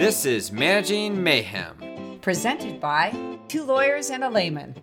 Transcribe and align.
This 0.00 0.24
is 0.24 0.50
Managing 0.50 1.22
Mayhem. 1.22 2.18
Presented 2.22 2.80
by 2.80 3.14
two 3.48 3.64
lawyers 3.64 4.08
and 4.08 4.24
a 4.24 4.30
layman. 4.30 4.74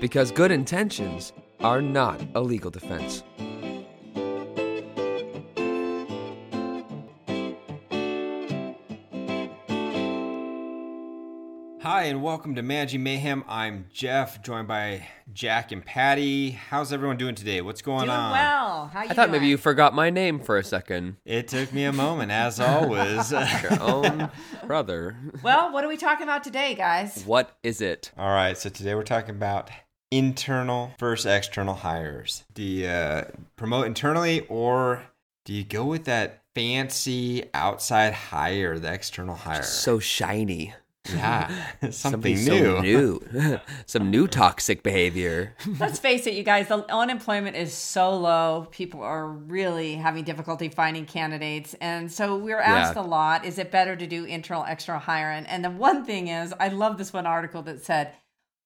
Because 0.00 0.32
good 0.32 0.50
intentions 0.50 1.32
are 1.60 1.80
not 1.80 2.20
a 2.34 2.40
legal 2.40 2.72
defense. 2.72 3.22
Hi, 11.96 12.02
and 12.02 12.22
welcome 12.22 12.54
to 12.56 12.62
Managing 12.62 13.02
Mayhem. 13.02 13.42
I'm 13.48 13.86
Jeff, 13.90 14.42
joined 14.42 14.68
by 14.68 15.08
Jack 15.32 15.72
and 15.72 15.82
Patty. 15.82 16.50
How's 16.50 16.92
everyone 16.92 17.16
doing 17.16 17.34
today? 17.34 17.62
What's 17.62 17.80
going 17.80 18.04
Doing 18.04 18.10
on? 18.10 18.32
well. 18.32 18.86
How 18.88 19.04
you 19.04 19.08
I 19.08 19.14
thought 19.14 19.28
doing? 19.28 19.40
maybe 19.40 19.46
you 19.46 19.56
forgot 19.56 19.94
my 19.94 20.10
name 20.10 20.38
for 20.38 20.58
a 20.58 20.62
second. 20.62 21.16
It 21.24 21.48
took 21.48 21.72
me 21.72 21.84
a 21.84 21.94
moment, 21.94 22.32
as 22.32 22.60
always. 22.60 23.30
Your 23.62 23.80
own 23.80 24.28
brother. 24.66 25.16
Well, 25.42 25.72
what 25.72 25.84
are 25.84 25.88
we 25.88 25.96
talking 25.96 26.24
about 26.24 26.44
today, 26.44 26.74
guys? 26.74 27.24
What 27.24 27.56
is 27.62 27.80
it? 27.80 28.10
All 28.18 28.28
right, 28.28 28.58
so 28.58 28.68
today 28.68 28.94
we're 28.94 29.02
talking 29.02 29.34
about 29.34 29.70
internal 30.10 30.92
versus 31.00 31.24
external 31.24 31.76
hires. 31.76 32.44
Do 32.52 32.62
you 32.62 32.88
uh, 32.88 33.24
promote 33.56 33.86
internally 33.86 34.40
or 34.50 35.02
do 35.46 35.54
you 35.54 35.64
go 35.64 35.86
with 35.86 36.04
that 36.04 36.42
fancy 36.54 37.44
outside 37.54 38.12
hire, 38.12 38.78
the 38.78 38.92
external 38.92 39.34
hire? 39.34 39.62
So 39.62 39.98
shiny. 39.98 40.74
Yeah, 41.14 41.48
something 41.90 42.36
Something 42.36 42.44
new. 42.44 42.76
So 42.76 42.80
new. 42.80 43.60
Some 43.86 44.10
new 44.10 44.26
toxic 44.26 44.82
behavior. 44.82 45.54
Let's 45.78 45.98
face 45.98 46.26
it, 46.26 46.34
you 46.34 46.42
guys, 46.42 46.68
the 46.68 46.84
unemployment 46.92 47.56
is 47.56 47.72
so 47.74 48.16
low. 48.16 48.68
People 48.70 49.02
are 49.02 49.28
really 49.28 49.94
having 49.94 50.24
difficulty 50.24 50.68
finding 50.68 51.06
candidates. 51.06 51.74
And 51.80 52.10
so 52.10 52.36
we're 52.36 52.60
asked 52.60 52.96
Yeah. 52.96 53.02
a 53.02 53.04
lot 53.04 53.44
is 53.44 53.58
it 53.58 53.70
better 53.70 53.96
to 53.96 54.06
do 54.06 54.24
internal, 54.24 54.64
external 54.64 55.00
hiring? 55.00 55.46
And 55.46 55.64
the 55.64 55.70
one 55.70 56.04
thing 56.04 56.28
is, 56.28 56.52
I 56.58 56.68
love 56.68 56.98
this 56.98 57.12
one 57.12 57.26
article 57.26 57.62
that 57.62 57.84
said, 57.84 58.12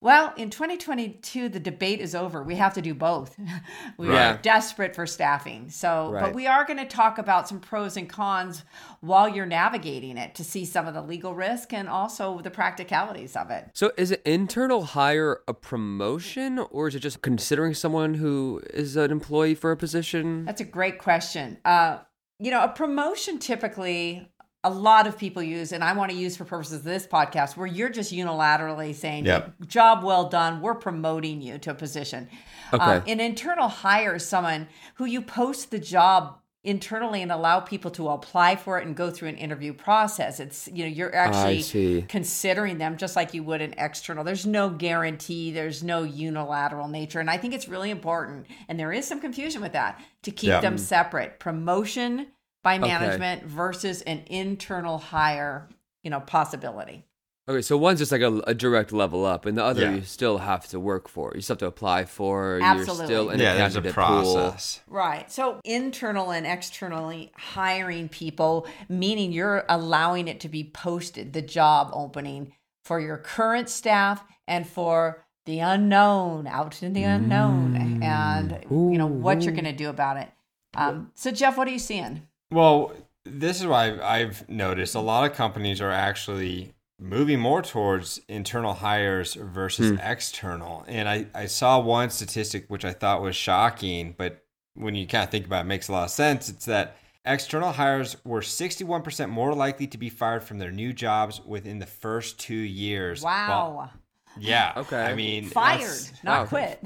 well, 0.01 0.33
in 0.35 0.49
2022, 0.49 1.47
the 1.49 1.59
debate 1.59 2.01
is 2.01 2.15
over. 2.15 2.41
We 2.41 2.55
have 2.55 2.73
to 2.73 2.81
do 2.81 2.95
both. 2.95 3.39
we 3.97 4.09
are 4.09 4.39
desperate 4.41 4.95
for 4.95 5.05
staffing. 5.05 5.69
So, 5.69 6.17
but 6.19 6.33
we 6.33 6.47
are 6.47 6.65
going 6.65 6.79
to 6.79 6.85
talk 6.85 7.19
about 7.19 7.47
some 7.47 7.59
pros 7.59 7.95
and 7.97 8.09
cons 8.09 8.63
while 9.01 9.29
you're 9.29 9.45
navigating 9.45 10.17
it 10.17 10.33
to 10.35 10.43
see 10.43 10.65
some 10.65 10.87
of 10.87 10.95
the 10.95 11.03
legal 11.03 11.35
risk 11.35 11.71
and 11.71 11.87
also 11.87 12.39
the 12.41 12.49
practicalities 12.49 13.35
of 13.35 13.51
it. 13.51 13.69
So 13.75 13.91
is 13.95 14.11
an 14.11 14.17
internal 14.25 14.85
hire 14.85 15.41
a 15.47 15.53
promotion 15.53 16.57
or 16.57 16.87
is 16.87 16.95
it 16.95 16.99
just 17.01 17.21
considering 17.21 17.75
someone 17.75 18.15
who 18.15 18.59
is 18.73 18.95
an 18.95 19.11
employee 19.11 19.53
for 19.53 19.71
a 19.71 19.77
position? 19.77 20.45
That's 20.45 20.61
a 20.61 20.65
great 20.65 20.97
question. 20.97 21.59
Uh, 21.63 21.99
you 22.41 22.49
know, 22.49 22.63
a 22.63 22.69
promotion 22.69 23.37
typically 23.37 24.27
a 24.63 24.69
lot 24.69 25.07
of 25.07 25.17
people 25.17 25.41
use, 25.41 25.71
and 25.71 25.83
I 25.83 25.93
want 25.93 26.11
to 26.11 26.17
use 26.17 26.37
for 26.37 26.45
purposes 26.45 26.79
of 26.79 26.83
this 26.83 27.07
podcast, 27.07 27.57
where 27.57 27.65
you're 27.67 27.89
just 27.89 28.13
unilaterally 28.13 28.93
saying, 28.93 29.25
Yep. 29.25 29.53
"Job 29.67 30.03
well 30.03 30.29
done. 30.29 30.61
We're 30.61 30.75
promoting 30.75 31.41
you 31.41 31.57
to 31.59 31.71
a 31.71 31.73
position." 31.73 32.29
Okay. 32.73 32.83
Um, 32.83 33.03
an 33.07 33.19
internal 33.19 33.67
hire 33.67 34.15
is 34.15 34.25
someone 34.27 34.67
who 34.95 35.05
you 35.05 35.21
post 35.21 35.71
the 35.71 35.79
job 35.79 36.37
internally 36.63 37.23
and 37.23 37.31
allow 37.31 37.59
people 37.59 37.89
to 37.89 38.07
apply 38.09 38.55
for 38.55 38.77
it 38.79 38.85
and 38.85 38.95
go 38.95 39.09
through 39.09 39.27
an 39.29 39.35
interview 39.35 39.73
process. 39.73 40.39
It's 40.39 40.69
you 40.71 40.83
know 40.85 40.91
you're 40.91 41.15
actually 41.15 42.03
considering 42.07 42.77
them 42.77 42.97
just 42.97 43.15
like 43.15 43.33
you 43.33 43.41
would 43.43 43.61
an 43.61 43.73
external. 43.79 44.23
There's 44.23 44.45
no 44.45 44.69
guarantee, 44.69 45.51
there's 45.51 45.81
no 45.81 46.03
unilateral 46.03 46.87
nature. 46.87 47.19
And 47.19 47.31
I 47.31 47.37
think 47.37 47.55
it's 47.55 47.67
really 47.67 47.89
important, 47.89 48.45
and 48.69 48.79
there 48.79 48.93
is 48.93 49.07
some 49.07 49.19
confusion 49.19 49.59
with 49.63 49.73
that, 49.73 49.99
to 50.21 50.29
keep 50.29 50.49
Yeah. 50.49 50.61
them 50.61 50.77
separate. 50.77 51.39
Promotion 51.39 52.27
by 52.63 52.77
management 52.77 53.43
versus 53.43 54.01
an 54.03 54.23
internal 54.27 54.97
hire, 54.97 55.67
you 56.03 56.09
know, 56.09 56.19
possibility. 56.19 57.03
Okay, 57.49 57.63
so 57.63 57.75
one's 57.75 57.97
just 57.99 58.11
like 58.11 58.21
a, 58.21 58.37
a 58.45 58.53
direct 58.53 58.93
level 58.93 59.25
up, 59.25 59.45
and 59.47 59.57
the 59.57 59.63
other 59.63 59.81
Yeah. 59.81 59.95
you 59.95 60.01
still 60.03 60.37
have 60.37 60.67
to 60.69 60.79
work 60.79 61.09
for. 61.09 61.31
You 61.33 61.41
still 61.41 61.55
have 61.55 61.59
to 61.59 61.65
apply 61.65 62.05
for. 62.05 62.59
You're 62.59 62.63
Absolutely. 62.63 63.05
still 63.07 63.29
in 63.31 63.39
yeah, 63.39 63.53
a 63.53 63.57
there's 63.57 63.75
a 63.75 63.81
candidate 63.81 63.95
pool. 63.95 64.33
process. 64.35 64.81
Right. 64.87 65.29
So 65.31 65.59
internal 65.65 66.31
and 66.31 66.45
externally 66.45 67.31
hiring 67.35 68.09
people, 68.09 68.67
meaning 68.87 69.31
you're 69.31 69.65
allowing 69.67 70.27
it 70.27 70.39
to 70.41 70.49
be 70.49 70.63
posted, 70.63 71.33
the 71.33 71.41
job 71.41 71.89
opening 71.93 72.53
for 72.85 72.99
your 72.99 73.17
current 73.17 73.69
staff 73.69 74.23
and 74.47 74.67
for 74.67 75.25
the 75.47 75.59
unknown, 75.59 76.45
out 76.45 76.83
in 76.83 76.93
the 76.93 77.03
unknown, 77.03 77.75
and 78.03 78.59
you 78.69 78.97
know 78.99 79.07
what 79.07 79.41
you're 79.41 79.53
going 79.53 79.65
to 79.65 79.73
do 79.73 79.89
about 79.89 80.17
it. 80.17 80.29
Um, 80.75 81.11
so 81.15 81.31
Jeff, 81.31 81.57
what 81.57 81.67
are 81.67 81.71
you 81.71 81.79
seeing? 81.79 82.27
Well, 82.51 82.93
this 83.25 83.59
is 83.59 83.67
why 83.67 83.85
I've, 83.85 84.01
I've 84.01 84.49
noticed 84.49 84.95
a 84.95 84.99
lot 84.99 85.29
of 85.29 85.35
companies 85.35 85.81
are 85.81 85.91
actually 85.91 86.73
moving 86.99 87.39
more 87.39 87.61
towards 87.61 88.21
internal 88.27 88.73
hires 88.73 89.33
versus 89.33 89.91
hmm. 89.91 89.97
external. 89.97 90.85
And 90.87 91.09
I, 91.09 91.25
I 91.33 91.45
saw 91.47 91.79
one 91.79 92.09
statistic 92.11 92.65
which 92.67 92.85
I 92.85 92.93
thought 92.93 93.21
was 93.21 93.35
shocking, 93.35 94.13
but 94.17 94.43
when 94.75 94.95
you 94.95 95.07
kind 95.07 95.23
of 95.23 95.31
think 95.31 95.47
about 95.47 95.59
it, 95.59 95.61
it 95.61 95.69
makes 95.69 95.87
a 95.87 95.93
lot 95.93 96.03
of 96.03 96.11
sense. 96.11 96.47
It's 96.47 96.65
that 96.65 96.97
external 97.25 97.71
hires 97.71 98.17
were 98.23 98.41
61% 98.41 99.29
more 99.29 99.53
likely 99.53 99.87
to 99.87 99.97
be 99.97 100.09
fired 100.09 100.43
from 100.43 100.59
their 100.59 100.71
new 100.71 100.93
jobs 100.93 101.41
within 101.43 101.79
the 101.79 101.85
first 101.85 102.39
two 102.39 102.53
years. 102.53 103.23
Wow, 103.23 103.75
Well, 103.77 103.91
yeah. 104.39 104.73
Okay. 104.77 105.01
I 105.01 105.15
mean, 105.15 105.45
fired, 105.45 106.09
not 106.23 106.41
wow. 106.41 106.45
quit. 106.45 106.83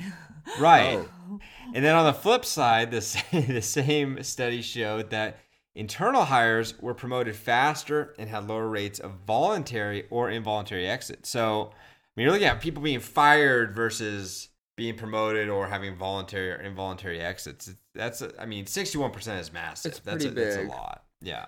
Right. 0.60 1.00
Oh. 1.00 1.40
And 1.74 1.84
then 1.84 1.96
on 1.96 2.06
the 2.06 2.14
flip 2.14 2.46
side, 2.46 2.92
the 2.92 3.24
the 3.48 3.62
same 3.62 4.22
study 4.24 4.62
showed 4.62 5.10
that 5.10 5.40
internal 5.76 6.26
hires 6.26 6.80
were 6.82 6.94
promoted 6.94 7.36
faster 7.36 8.16
and 8.18 8.30
had 8.30 8.48
lower 8.48 8.68
rates 8.68 9.00
of 9.00 9.12
voluntary 9.28 10.06
or 10.10 10.30
involuntary 10.30 10.88
exit. 10.88 11.26
So, 11.26 11.72
I 11.72 11.76
mean, 12.16 12.24
you're 12.24 12.32
looking 12.32 12.48
at 12.48 12.62
people 12.62 12.82
being 12.82 13.02
fired 13.02 13.76
versus 13.76 14.50
being 14.78 14.96
promoted 14.96 15.50
or 15.50 15.68
having 15.68 15.96
voluntary 15.96 16.52
or 16.52 16.56
involuntary 16.56 17.20
exits. 17.20 17.74
That's, 17.94 18.24
I 18.40 18.46
mean, 18.46 18.66
61% 18.66 19.40
is 19.40 19.54
massive. 19.54 19.92
It's 19.92 20.00
that's, 20.00 20.26
a, 20.26 20.32
pretty 20.32 20.50
that's 20.50 20.58
a 20.58 20.70
lot. 20.70 21.04
Yeah. 21.22 21.46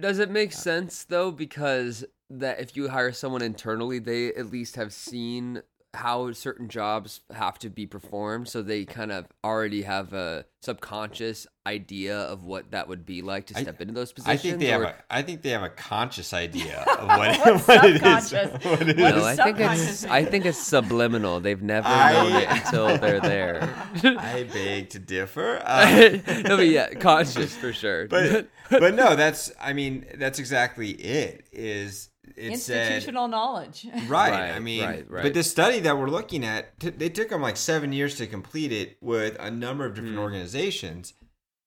Does 0.00 0.18
it 0.18 0.30
make 0.30 0.52
sense 0.52 1.04
though? 1.04 1.30
Because 1.30 2.04
that 2.30 2.60
if 2.60 2.76
you 2.76 2.88
hire 2.88 3.12
someone 3.12 3.42
internally, 3.42 3.98
they 3.98 4.28
at 4.34 4.50
least 4.50 4.76
have 4.76 4.92
seen 4.92 5.62
how 5.94 6.32
certain 6.32 6.68
jobs 6.68 7.20
have 7.32 7.58
to 7.60 7.70
be 7.70 7.86
performed, 7.86 8.48
so 8.48 8.62
they 8.62 8.84
kind 8.84 9.12
of 9.12 9.26
already 9.42 9.82
have 9.82 10.12
a 10.12 10.44
subconscious 10.60 11.46
idea 11.66 12.18
of 12.18 12.44
what 12.44 12.70
that 12.70 12.88
would 12.88 13.04
be 13.06 13.22
like 13.22 13.46
to 13.46 13.58
I- 13.58 13.62
step 13.62 13.80
into 13.80 13.92
those 13.94 14.12
positions 14.12 14.40
I 14.40 14.42
think 14.42 14.60
they 14.60 14.66
have 14.66 14.82
a, 14.82 14.94
I 15.10 15.22
think 15.22 15.42
they 15.42 15.50
have 15.50 15.62
a 15.62 15.68
conscious 15.68 16.32
idea 16.32 16.80
of 16.98 17.06
what, 17.08 17.38
What's 17.38 17.68
what 17.68 17.84
it 17.84 18.02
is. 18.02 18.32
What 18.64 18.88
it 18.88 18.96
no, 18.96 19.16
is 19.26 19.38
I 19.38 19.44
think 19.44 19.60
it's 19.60 20.04
I 20.06 20.24
think 20.24 20.46
it's 20.46 20.58
subliminal. 20.58 21.40
They've 21.40 21.62
never 21.62 21.86
I- 21.88 22.12
known 22.12 22.32
it 22.42 22.48
until 22.50 22.98
they're 22.98 23.20
there. 23.20 23.74
I 24.02 24.44
beg 24.52 24.90
to 24.90 24.98
differ. 24.98 25.60
Uh, 25.64 26.18
no, 26.44 26.56
but 26.56 26.66
yeah, 26.68 26.92
conscious 26.94 27.54
for 27.56 27.72
sure. 27.72 28.06
but 28.08 28.48
but 28.70 28.94
no, 28.94 29.16
that's 29.16 29.52
I 29.60 29.72
mean 29.74 30.06
that's 30.16 30.38
exactly 30.38 30.90
it. 30.90 31.46
Is 31.52 32.08
it 32.36 32.58
said 32.58 32.92
Institutional 32.92 33.28
knowledge. 33.28 33.86
right? 33.92 34.08
Right, 34.08 34.50
I 34.52 34.58
mean, 34.58 34.84
right, 34.84 35.10
right. 35.10 35.22
but 35.22 35.34
this 35.34 35.50
study 35.50 35.80
that 35.80 35.96
we're 35.98 36.08
looking 36.08 36.44
at, 36.44 36.78
t- 36.80 36.90
they 36.90 37.08
took 37.08 37.28
them 37.28 37.42
like 37.42 37.56
seven 37.56 37.92
years 37.92 38.16
to 38.16 38.26
complete 38.26 38.72
it 38.72 38.96
with 39.00 39.36
a 39.40 39.50
number 39.50 39.84
of 39.84 39.94
different 39.94 40.18
organizations. 40.18 41.14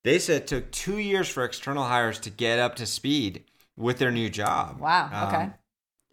They 0.03 0.19
said 0.19 0.43
it 0.43 0.47
took 0.47 0.71
two 0.71 0.97
years 0.97 1.27
for 1.27 1.43
external 1.43 1.83
hires 1.83 2.19
to 2.21 2.29
get 2.29 2.59
up 2.59 2.75
to 2.75 2.85
speed 2.85 3.43
with 3.75 3.97
their 3.99 4.11
new 4.11 4.29
job. 4.29 4.79
Wow, 4.79 5.09
Um, 5.11 5.27
okay. 5.35 5.49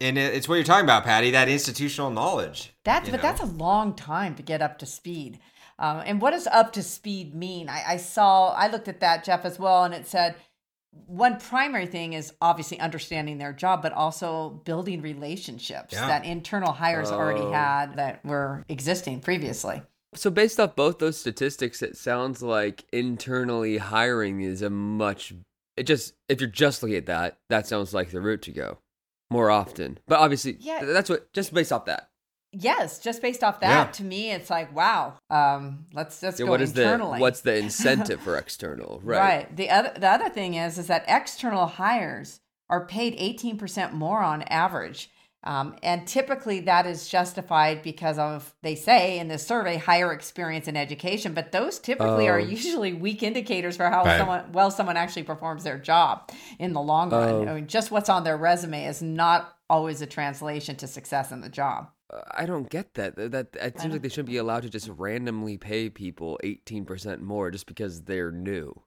and 0.01 0.17
it's 0.17 0.47
what 0.49 0.55
you're 0.55 0.63
talking 0.63 0.85
about, 0.85 1.03
Patty. 1.05 1.31
That 1.31 1.47
institutional 1.49 2.11
knowledge. 2.11 2.73
That's 2.83 3.09
but 3.09 3.17
know? 3.17 3.21
that's 3.21 3.41
a 3.41 3.45
long 3.45 3.95
time 3.95 4.35
to 4.35 4.43
get 4.43 4.61
up 4.61 4.77
to 4.79 4.85
speed. 4.85 5.39
Um, 5.79 6.01
and 6.05 6.21
what 6.21 6.31
does 6.31 6.47
up 6.47 6.71
to 6.73 6.83
speed 6.83 7.33
mean? 7.35 7.67
I, 7.69 7.83
I 7.93 7.97
saw 7.97 8.49
I 8.53 8.67
looked 8.67 8.87
at 8.87 8.99
that 9.01 9.23
Jeff 9.23 9.43
as 9.45 9.59
well, 9.59 9.83
and 9.83 9.93
it 9.93 10.07
said 10.07 10.35
one 11.07 11.39
primary 11.39 11.85
thing 11.85 12.13
is 12.13 12.33
obviously 12.41 12.79
understanding 12.79 13.37
their 13.37 13.53
job, 13.53 13.81
but 13.81 13.93
also 13.93 14.61
building 14.65 15.01
relationships 15.01 15.93
Yeah. 15.93 16.07
that 16.07 16.25
internal 16.25 16.71
hires 16.71 17.11
already 17.11 17.41
Oh. 17.41 17.51
had 17.51 17.95
that 17.97 18.23
were 18.25 18.63
existing 18.69 19.19
previously. 19.21 19.81
So 20.15 20.29
based 20.29 20.59
off 20.59 20.75
both 20.75 20.99
those 20.99 21.17
statistics, 21.19 21.81
it 21.81 21.97
sounds 21.97 22.41
like 22.41 22.85
internally 22.93 23.77
hiring 23.77 24.41
is 24.41 24.61
a 24.61 24.69
much. 24.69 25.33
It 25.75 25.83
just 25.83 26.13
if 26.29 26.39
you're 26.39 26.49
just 26.49 26.81
looking 26.81 26.95
at 26.97 27.05
that, 27.07 27.37
that 27.49 27.67
sounds 27.67 27.93
like 27.93 28.11
the 28.11 28.21
route 28.21 28.41
to 28.43 28.51
go 28.51 28.77
more 29.29 29.51
often. 29.51 29.99
But 30.07 30.19
obviously, 30.19 30.57
Yeah. 30.61 30.85
that's 30.85 31.09
what 31.09 31.31
just 31.33 31.53
based 31.53 31.73
off 31.73 31.85
that. 31.85 32.09
Yes, 32.57 32.99
just 32.99 33.21
based 33.21 33.43
off 33.43 33.59
that, 33.59 33.69
Yeah. 33.87 33.91
to 33.91 34.03
me, 34.03 34.31
it's 34.31 34.49
like 34.49 34.73
wow. 34.75 35.13
Um, 35.29 35.85
let's 35.93 36.21
let's 36.23 36.39
Yeah, 36.39 36.45
go 36.45 36.51
what 36.51 36.61
is 36.61 36.73
the 36.73 36.83
internally. 36.83 37.19
what's 37.19 37.41
the 37.41 37.57
incentive 37.65 38.21
for 38.21 38.37
external? 38.37 39.01
Right. 39.03 39.19
Right. 39.19 39.55
The 39.55 39.69
other 39.69 39.91
the 39.97 40.07
other 40.09 40.29
thing 40.29 40.53
is 40.55 40.77
is 40.77 40.87
that 40.87 41.03
external 41.07 41.65
hires 41.67 42.39
are 42.69 42.85
paid 42.87 43.15
18% 43.19 43.93
more 43.93 44.21
on 44.21 44.41
average 44.43 45.11
Um, 45.47 45.75
and 45.83 46.07
typically 46.07 46.61
that 46.61 46.87
is 46.87 47.07
justified 47.07 47.83
because 47.83 48.17
of, 48.17 48.55
they 48.63 48.73
say 48.73 49.19
in 49.19 49.27
this 49.27 49.45
survey, 49.45 49.77
higher 49.77 50.11
experience 50.11 50.67
in 50.67 50.75
education. 50.75 51.35
But 51.35 51.51
those 51.51 51.77
typically 51.77 52.27
are 52.27 52.39
Oh. 52.39 52.43
usually 52.43 52.93
weak 52.93 53.21
indicators 53.21 53.77
for 53.77 53.87
how 53.91 54.03
Right. 54.03 54.17
someone 54.17 54.51
well 54.53 54.71
someone 54.71 54.97
actually 54.97 55.21
performs 55.21 55.63
their 55.63 55.77
job 55.77 56.31
in 56.57 56.73
the 56.73 56.81
long 56.81 57.11
run. 57.11 57.29
Oh. 57.29 57.47
I 57.47 57.53
mean, 57.53 57.67
just 57.67 57.91
what's 57.91 58.09
on 58.09 58.23
their 58.23 58.37
resume 58.37 58.85
is 58.85 59.03
not 59.03 59.53
always 59.69 60.01
a 60.01 60.07
translation 60.07 60.75
to 60.77 60.87
success 60.87 61.31
in 61.31 61.41
the 61.41 61.49
job. 61.49 61.89
I 62.31 62.45
don't 62.45 62.69
get 62.69 62.93
that. 62.95 63.15
That, 63.15 63.31
that 63.31 63.55
it 63.55 63.79
seems 63.79 63.93
like 63.93 64.01
they 64.01 64.09
shouldn't 64.09 64.29
be 64.29 64.37
allowed 64.37 64.63
to 64.63 64.69
just 64.69 64.89
randomly 64.89 65.57
pay 65.57 65.89
people 65.89 66.39
18% 66.43 67.21
more 67.21 67.51
just 67.51 67.65
because 67.67 68.03
they're 68.03 68.31
new. 68.31 68.81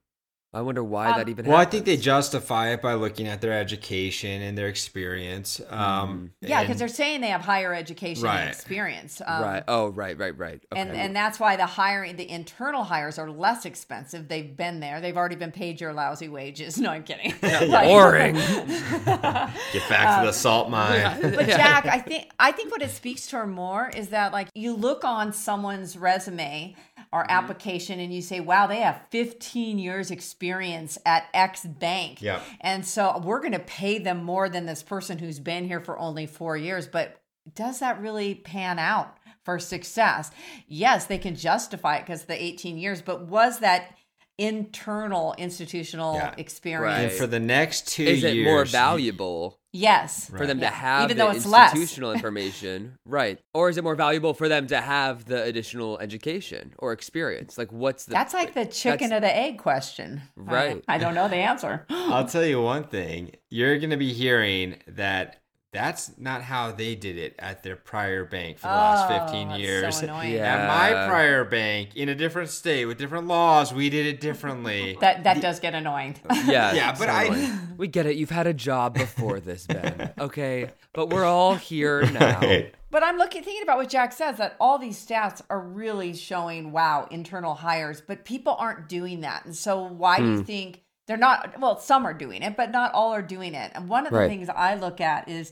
I 0.51 0.61
wonder 0.61 0.83
why 0.83 1.11
Um, 1.11 1.17
that 1.19 1.29
even 1.29 1.45
Well, 1.45 1.57
I 1.57 1.65
think 1.65 1.85
they 1.85 1.95
justify 1.95 2.69
it 2.69 2.81
by 2.81 2.95
looking 2.95 3.27
at 3.27 3.39
their 3.39 3.53
education 3.53 4.41
and 4.41 4.57
their 4.57 4.67
experience. 4.67 5.61
Um, 5.69 6.31
Yeah, 6.41 6.61
because 6.63 6.79
they're 6.79 6.87
saying 6.87 7.21
they 7.21 7.27
have 7.27 7.41
higher 7.41 7.71
education 7.71 8.23
Right. 8.23 8.39
and 8.39 8.49
experience. 8.49 9.21
Um, 9.23 9.43
right. 9.43 9.63
Oh, 9.67 9.89
right, 9.89 10.17
right, 10.17 10.35
right. 10.35 10.59
Okay. 10.73 10.81
And 10.81 10.91
and 10.91 11.15
that's 11.15 11.39
why 11.39 11.55
the 11.55 11.67
hiring, 11.67 12.15
the 12.15 12.27
internal 12.27 12.83
hires 12.83 13.19
are 13.19 13.29
less 13.29 13.63
expensive. 13.65 14.27
They've 14.27 14.57
been 14.57 14.79
there. 14.79 14.99
They've 15.01 15.15
already 15.15 15.35
been 15.35 15.51
paid 15.51 15.79
your 15.79 15.93
lousy 15.93 16.29
wages. 16.29 16.77
No, 16.89 16.89
I'm 16.89 17.03
kidding. 17.03 17.35
Like- 17.43 17.85
Boring. 17.87 18.33
get 19.05 19.87
back 19.87 20.21
to 20.21 20.25
the 20.27 20.33
salt 20.33 20.69
mine. 20.71 21.19
but 21.21 21.45
Jack, 21.47 21.85
I 21.85 21.99
think 21.99 22.31
I 22.39 22.51
think 22.51 22.71
what 22.71 22.81
it 22.81 22.89
speaks 22.89 23.27
to 23.27 23.45
more 23.45 23.89
is 23.95 24.09
that 24.09 24.33
like 24.33 24.47
you 24.55 24.73
look 24.75 25.03
on 25.03 25.31
someone's 25.31 25.95
resume 25.97 26.75
or 27.11 27.23
Mm-hmm. 27.23 27.31
application 27.31 27.99
and 27.99 28.13
you 28.13 28.21
say, 28.21 28.39
"Wow, 28.39 28.67
they 28.67 28.81
have 28.81 29.01
15 29.09 29.79
years 29.79 30.11
experience 30.11 30.97
at 31.05 31.25
X 31.33 31.65
bank." 31.65 32.21
Yep. 32.21 32.41
And 32.61 32.85
so 32.85 33.19
we're 33.23 33.39
going 33.39 33.53
to 33.53 33.59
pay 33.59 33.97
them 33.99 34.23
more 34.23 34.49
than 34.49 34.65
this 34.65 34.83
person 34.83 35.17
who's 35.17 35.39
been 35.39 35.65
here 35.65 35.79
for 35.79 35.97
only 35.97 36.25
4 36.25 36.55
years, 36.57 36.87
but 36.87 37.21
does 37.55 37.79
that 37.79 37.99
really 37.99 38.35
pan 38.35 38.77
out 38.77 39.17
for 39.43 39.57
success? 39.57 40.29
Yes, 40.67 41.05
they 41.05 41.17
can 41.17 41.35
justify 41.35 41.95
it 41.95 42.01
because 42.05 42.25
the 42.25 42.41
18 42.41 42.77
years, 42.77 43.01
but 43.01 43.27
was 43.27 43.59
that 43.59 43.95
internal 44.39 45.35
institutional 45.37 46.15
Yeah. 46.15 46.33
experience? 46.37 47.11
And 47.11 47.19
for 47.19 47.27
the 47.27 47.39
next 47.39 47.87
two 47.89 48.03
Is 48.03 48.23
years, 48.23 48.35
it 48.37 48.43
more 48.43 48.65
valuable 48.65 49.59
Yes. 49.71 50.29
for 50.29 50.47
them 50.47 50.59
Yeah. 50.59 50.69
to 50.69 50.75
have 50.75 51.03
Even 51.03 51.17
the 51.17 51.23
though 51.25 51.29
it's 51.31 51.45
less. 51.45 51.73
institutional 51.73 52.13
information? 52.13 52.97
Right. 53.05 53.39
Or 53.53 53.69
is 53.69 53.77
it 53.77 53.83
more 53.83 53.95
valuable 53.95 54.33
for 54.33 54.47
them 54.47 54.67
to 54.67 54.79
have 54.81 55.25
the 55.25 55.43
additional 55.43 55.99
education 55.99 56.73
or 56.79 56.93
experience? 56.93 57.57
Like, 57.57 57.71
what's 57.71 58.05
the. 58.05 58.13
That's 58.13 58.33
like 58.33 58.53
the 58.53 58.65
chicken 58.65 59.11
or 59.13 59.19
the 59.19 59.35
egg 59.35 59.57
question. 59.57 60.21
Right. 60.35 60.83
I, 60.87 60.95
I 60.95 60.97
don't 60.97 61.13
know 61.15 61.27
the 61.27 61.35
answer. 61.35 61.85
I'll 61.89 62.27
tell 62.27 62.45
you 62.45 62.61
one 62.61 62.85
thing. 62.85 63.31
You're 63.49 63.77
going 63.77 63.89
to 63.91 63.97
be 63.97 64.13
hearing 64.13 64.77
that 64.87 65.41
that's 65.71 66.17
not 66.17 66.41
how 66.41 66.71
they 66.71 66.95
did 66.95 67.15
it 67.17 67.35
at 67.37 67.61
their 67.61 67.75
prior 67.75 68.25
bank 68.25 68.57
for 68.57 68.67
the 68.67 68.73
last 68.73 69.11
Oh, 69.11 69.25
15 69.25 69.47
that's 69.49 69.59
years. 69.61 69.97
so 69.97 70.03
annoying. 70.05 70.33
Yeah. 70.33 70.55
At 70.55 70.67
my 70.67 71.07
prior 71.07 71.43
bank, 71.45 71.95
in 71.95 72.09
a 72.09 72.15
different 72.15 72.49
state 72.49 72.85
with 72.85 72.97
different 72.97 73.27
laws, 73.27 73.71
we 73.71 73.89
did 73.91 74.05
it 74.07 74.19
differently. 74.19 74.97
That 75.01 75.23
that 75.25 75.41
does 75.41 75.59
get 75.59 75.75
annoying. 75.75 76.15
Yeah, 76.45 76.73
Yeah, 76.73 76.95
but 76.97 77.09
I- 77.09 77.59
we 77.77 77.87
get 77.87 78.05
it. 78.07 78.15
You've 78.15 78.31
had 78.31 78.47
a 78.47 78.53
job 78.53 78.95
before 78.95 79.39
this, 79.39 79.67
Ben. 79.67 80.11
Okay, 80.19 80.71
but 80.93 81.09
we're 81.11 81.25
all 81.25 81.53
here 81.55 82.01
now. 82.11 82.39
Right. 82.39 82.73
but 82.89 83.03
I'm 83.03 83.17
looking 83.17 83.43
thinking 83.43 83.61
about 83.63 83.77
what 83.77 83.89
Jack 83.89 84.11
says 84.13 84.37
that 84.37 84.55
all 84.59 84.79
these 84.79 84.97
stats 85.05 85.41
are 85.49 85.61
really 85.61 86.13
showing 86.15 86.71
wow 86.71 87.07
internal 87.11 87.53
hires, 87.53 88.01
but 88.01 88.25
people 88.25 88.55
aren't 88.57 88.89
doing 88.89 89.21
that. 89.21 89.45
And 89.45 89.55
so 89.55 89.83
why 89.83 90.17
do 90.17 90.23
Hmm. 90.25 90.31
you 90.37 90.43
think 90.43 90.81
they're 91.09 91.17
not? 91.17 91.59
Well, 91.59 91.77
some 91.79 92.05
are 92.05 92.13
doing 92.13 92.41
it, 92.43 92.55
but 92.55 92.71
not 92.71 92.93
all 92.93 93.11
are 93.13 93.21
doing 93.21 93.53
it. 93.55 93.71
And 93.75 93.89
one 93.89 94.05
of 94.07 94.13
the 94.13 94.19
Right. 94.19 94.29
things 94.29 94.47
I 94.47 94.75
look 94.75 95.01
at 95.01 95.27
is. 95.27 95.51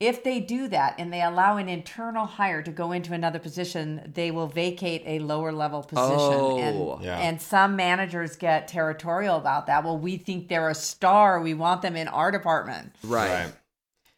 If 0.00 0.24
they 0.24 0.40
do 0.40 0.66
that 0.68 0.96
and 0.98 1.12
they 1.12 1.22
allow 1.22 1.56
an 1.56 1.68
internal 1.68 2.26
hire 2.26 2.62
to 2.62 2.72
go 2.72 2.90
into 2.90 3.14
another 3.14 3.38
position, 3.38 4.10
they 4.12 4.32
will 4.32 4.48
vacate 4.48 5.02
a 5.06 5.20
lower 5.20 5.52
level 5.52 5.82
position. 5.84 6.18
Oh. 6.18 6.58
and, 6.96 7.04
Yeah. 7.04 7.16
and 7.18 7.40
some 7.40 7.76
managers 7.76 8.34
get 8.34 8.66
territorial 8.66 9.36
about 9.36 9.66
that. 9.68 9.84
Well, 9.84 9.96
we 9.96 10.16
think 10.16 10.48
they're 10.48 10.68
a 10.68 10.74
star. 10.74 11.40
We 11.40 11.54
want 11.54 11.80
them 11.82 11.94
in 11.94 12.08
our 12.08 12.32
department. 12.32 12.92
Right. 13.04 13.44
Right. 13.44 13.52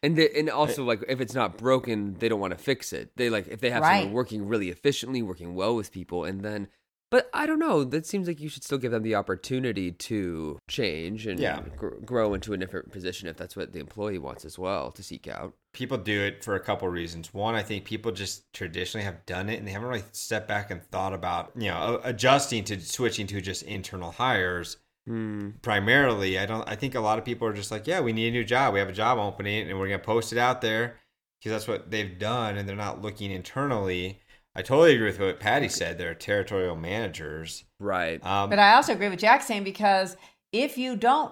And 0.01 0.15
the, 0.17 0.35
and 0.37 0.49
also 0.49 0.83
like 0.83 1.05
if 1.07 1.21
it's 1.21 1.35
not 1.35 1.57
broken, 1.57 2.15
they 2.19 2.27
don't 2.27 2.39
want 2.39 2.57
to 2.57 2.59
fix 2.59 2.91
it. 2.91 3.11
They 3.15 3.29
like 3.29 3.47
if 3.47 3.61
they 3.61 3.69
have 3.69 3.83
Right. 3.83 3.99
someone 4.01 4.13
working 4.13 4.47
really 4.47 4.69
efficiently, 4.69 5.21
working 5.21 5.53
well 5.53 5.75
with 5.75 5.91
people, 5.91 6.25
and 6.25 6.41
then. 6.41 6.69
But 7.09 7.29
I 7.33 7.45
don't 7.45 7.59
know. 7.59 7.85
That 7.85 8.05
seems 8.05 8.27
like 8.27 8.41
you 8.41 8.49
should 8.49 8.65
still 8.65 8.77
give 8.77 8.91
them 8.91 9.03
the 9.03 9.15
opportunity 9.15 9.91
to 9.93 10.59
change 10.67 11.25
and 11.25 11.39
Yeah. 11.39 11.61
gr- 11.77 11.95
grow 12.03 12.33
into 12.33 12.51
a 12.51 12.57
different 12.57 12.91
position 12.91 13.29
if 13.29 13.37
that's 13.37 13.55
what 13.55 13.71
the 13.71 13.79
employee 13.79 14.17
wants 14.17 14.43
as 14.43 14.59
well 14.59 14.91
to 14.91 15.01
seek 15.01 15.25
out. 15.27 15.53
People 15.73 15.97
do 15.97 16.19
it 16.21 16.43
for 16.43 16.55
a 16.55 16.59
couple 16.59 16.87
reasons. 16.89 17.33
One, 17.33 17.55
I 17.55 17.63
think 17.63 17.85
people 17.85 18.11
just 18.11 18.43
traditionally 18.51 19.05
have 19.05 19.25
done 19.25 19.47
it 19.49 19.57
and 19.57 19.65
they 19.67 19.71
haven't 19.71 19.87
really 19.87 20.03
stepped 20.11 20.47
back 20.49 20.69
and 20.69 20.83
thought 20.83 21.13
about, 21.13 21.51
you 21.55 21.69
know, 21.69 22.01
adjusting 22.03 22.65
to 22.65 22.79
switching 22.81 23.25
to 23.27 23.39
just 23.41 23.63
internal 23.63 24.11
hires. 24.11 24.77
Hmm. 25.05 25.51
primarily 25.61 26.37
i 26.37 26.45
don't 26.45 26.67
i 26.67 26.75
think 26.75 26.93
a 26.93 26.99
lot 26.99 27.17
of 27.17 27.23
people 27.23 27.47
are 27.47 27.53
just 27.53 27.71
like 27.71 27.87
yeah 27.87 28.01
we 28.01 28.11
need 28.11 28.27
a 28.27 28.31
new 28.31 28.43
job 28.43 28.73
we 28.73 28.79
have 28.79 28.89
a 28.89 28.91
job 28.91 29.17
opening 29.17 29.69
and 29.69 29.79
we're 29.79 29.87
going 29.87 30.01
to 30.01 30.05
post 30.05 30.33
it 30.33 30.37
out 30.37 30.59
there 30.59 30.97
because 31.39 31.53
that's 31.53 31.65
what 31.65 31.89
they've 31.89 32.19
done 32.19 32.57
and 32.57 32.67
they're 32.67 32.75
not 32.75 33.01
looking 33.01 33.31
internally 33.31 34.19
i 34.57 34.61
totally 34.61 34.93
agree 34.95 35.07
with 35.07 35.19
what 35.19 35.39
patty 35.39 35.69
said 35.69 35.97
they're 35.97 36.13
territorial 36.15 36.75
managers 36.75 37.63
Right. 37.79 38.23
um, 38.25 38.49
But 38.49 38.57
I 38.59 38.73
also 38.73 38.91
agree 38.93 39.07
with 39.09 39.19
Jack 39.19 39.43
saying 39.43 39.63
because 39.63 40.17
if 40.51 40.77
you 40.79 40.95
don't 40.95 41.31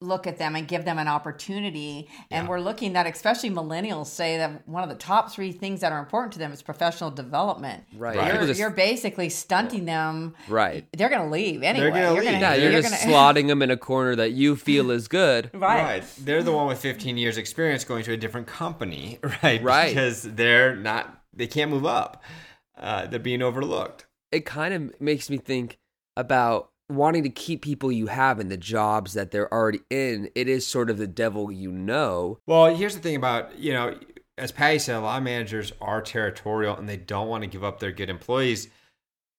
look 0.00 0.26
at 0.26 0.36
them 0.38 0.56
and 0.56 0.66
give 0.66 0.84
them 0.84 0.98
an 0.98 1.06
opportunity, 1.08 2.08
and 2.30 2.44
Yeah. 2.44 2.48
we're 2.50 2.58
looking 2.60 2.92
that 2.94 3.06
especially 3.06 3.50
millennials 3.50 4.06
say 4.06 4.36
that 4.36 4.66
one 4.68 4.82
of 4.82 4.88
the 4.88 4.96
top 4.96 5.30
three 5.32 5.52
things 5.52 5.80
that 5.80 5.92
are 5.92 6.00
important 6.00 6.32
to 6.32 6.38
them 6.40 6.52
is 6.52 6.60
professional 6.60 7.10
development. 7.10 7.84
Right. 7.96 8.16
Right. 8.16 8.34
You're, 8.34 8.46
just- 8.46 8.58
you're 8.60 8.70
basically 8.70 9.28
stunting 9.28 9.84
them. 9.84 10.34
right. 10.48 10.86
They're 10.96 11.08
going 11.08 11.22
to 11.22 11.28
leave 11.30 11.62
anyway. 11.62 11.90
gonna 11.90 12.00
You're 12.00 12.14
leave. 12.14 12.24
gonna- 12.24 12.38
Yeah, 12.40 12.54
you're, 12.54 12.72
just 12.82 12.92
slotting 13.06 13.46
them 13.48 13.62
in 13.62 13.70
a 13.70 13.76
corner 13.76 14.16
that 14.16 14.32
you 14.32 14.56
feel 14.56 14.90
is 14.90 15.06
good. 15.08 15.50
right. 15.54 16.02
they're 16.18 16.42
the 16.42 16.52
one 16.52 16.66
with 16.66 16.78
15 16.80 17.16
years 17.16 17.36
experience 17.38 17.84
going 17.84 18.02
to 18.04 18.12
a 18.12 18.16
different 18.16 18.46
company 18.48 19.18
right 19.42 19.62
Right. 19.62 19.88
because 19.88 20.22
they're 20.22 20.74
not 20.76 21.22
they 21.34 21.46
can't 21.46 21.70
move 21.70 21.86
up 21.86 22.22
uh, 22.78 23.06
they're 23.06 23.20
being 23.20 23.42
overlooked 23.42 24.06
it 24.32 24.46
kind 24.46 24.74
of 24.74 25.00
makes 25.00 25.30
me 25.30 25.36
think 25.36 25.78
about 26.16 26.70
wanting 26.88 27.22
to 27.22 27.28
keep 27.28 27.62
people 27.62 27.92
you 27.92 28.06
have 28.06 28.40
in 28.40 28.48
the 28.48 28.56
jobs 28.56 29.12
that 29.12 29.30
they're 29.30 29.52
already 29.52 29.80
in. 29.90 30.30
It 30.34 30.48
is 30.48 30.66
sort 30.66 30.90
of 30.90 30.98
the 30.98 31.06
devil 31.06 31.52
you 31.52 31.70
know. 31.70 32.38
Well, 32.46 32.74
here's 32.74 32.94
the 32.94 33.00
thing 33.00 33.16
about, 33.16 33.56
you 33.58 33.72
know, 33.72 33.98
as 34.36 34.50
Patty 34.50 34.78
said, 34.78 34.96
a 34.96 35.00
lot 35.00 35.18
of 35.18 35.24
managers 35.24 35.72
are 35.80 36.02
territorial 36.02 36.76
and 36.76 36.88
they 36.88 36.96
don't 36.96 37.28
want 37.28 37.44
to 37.44 37.48
give 37.48 37.62
up 37.62 37.78
their 37.78 37.92
good 37.92 38.10
employees. 38.10 38.68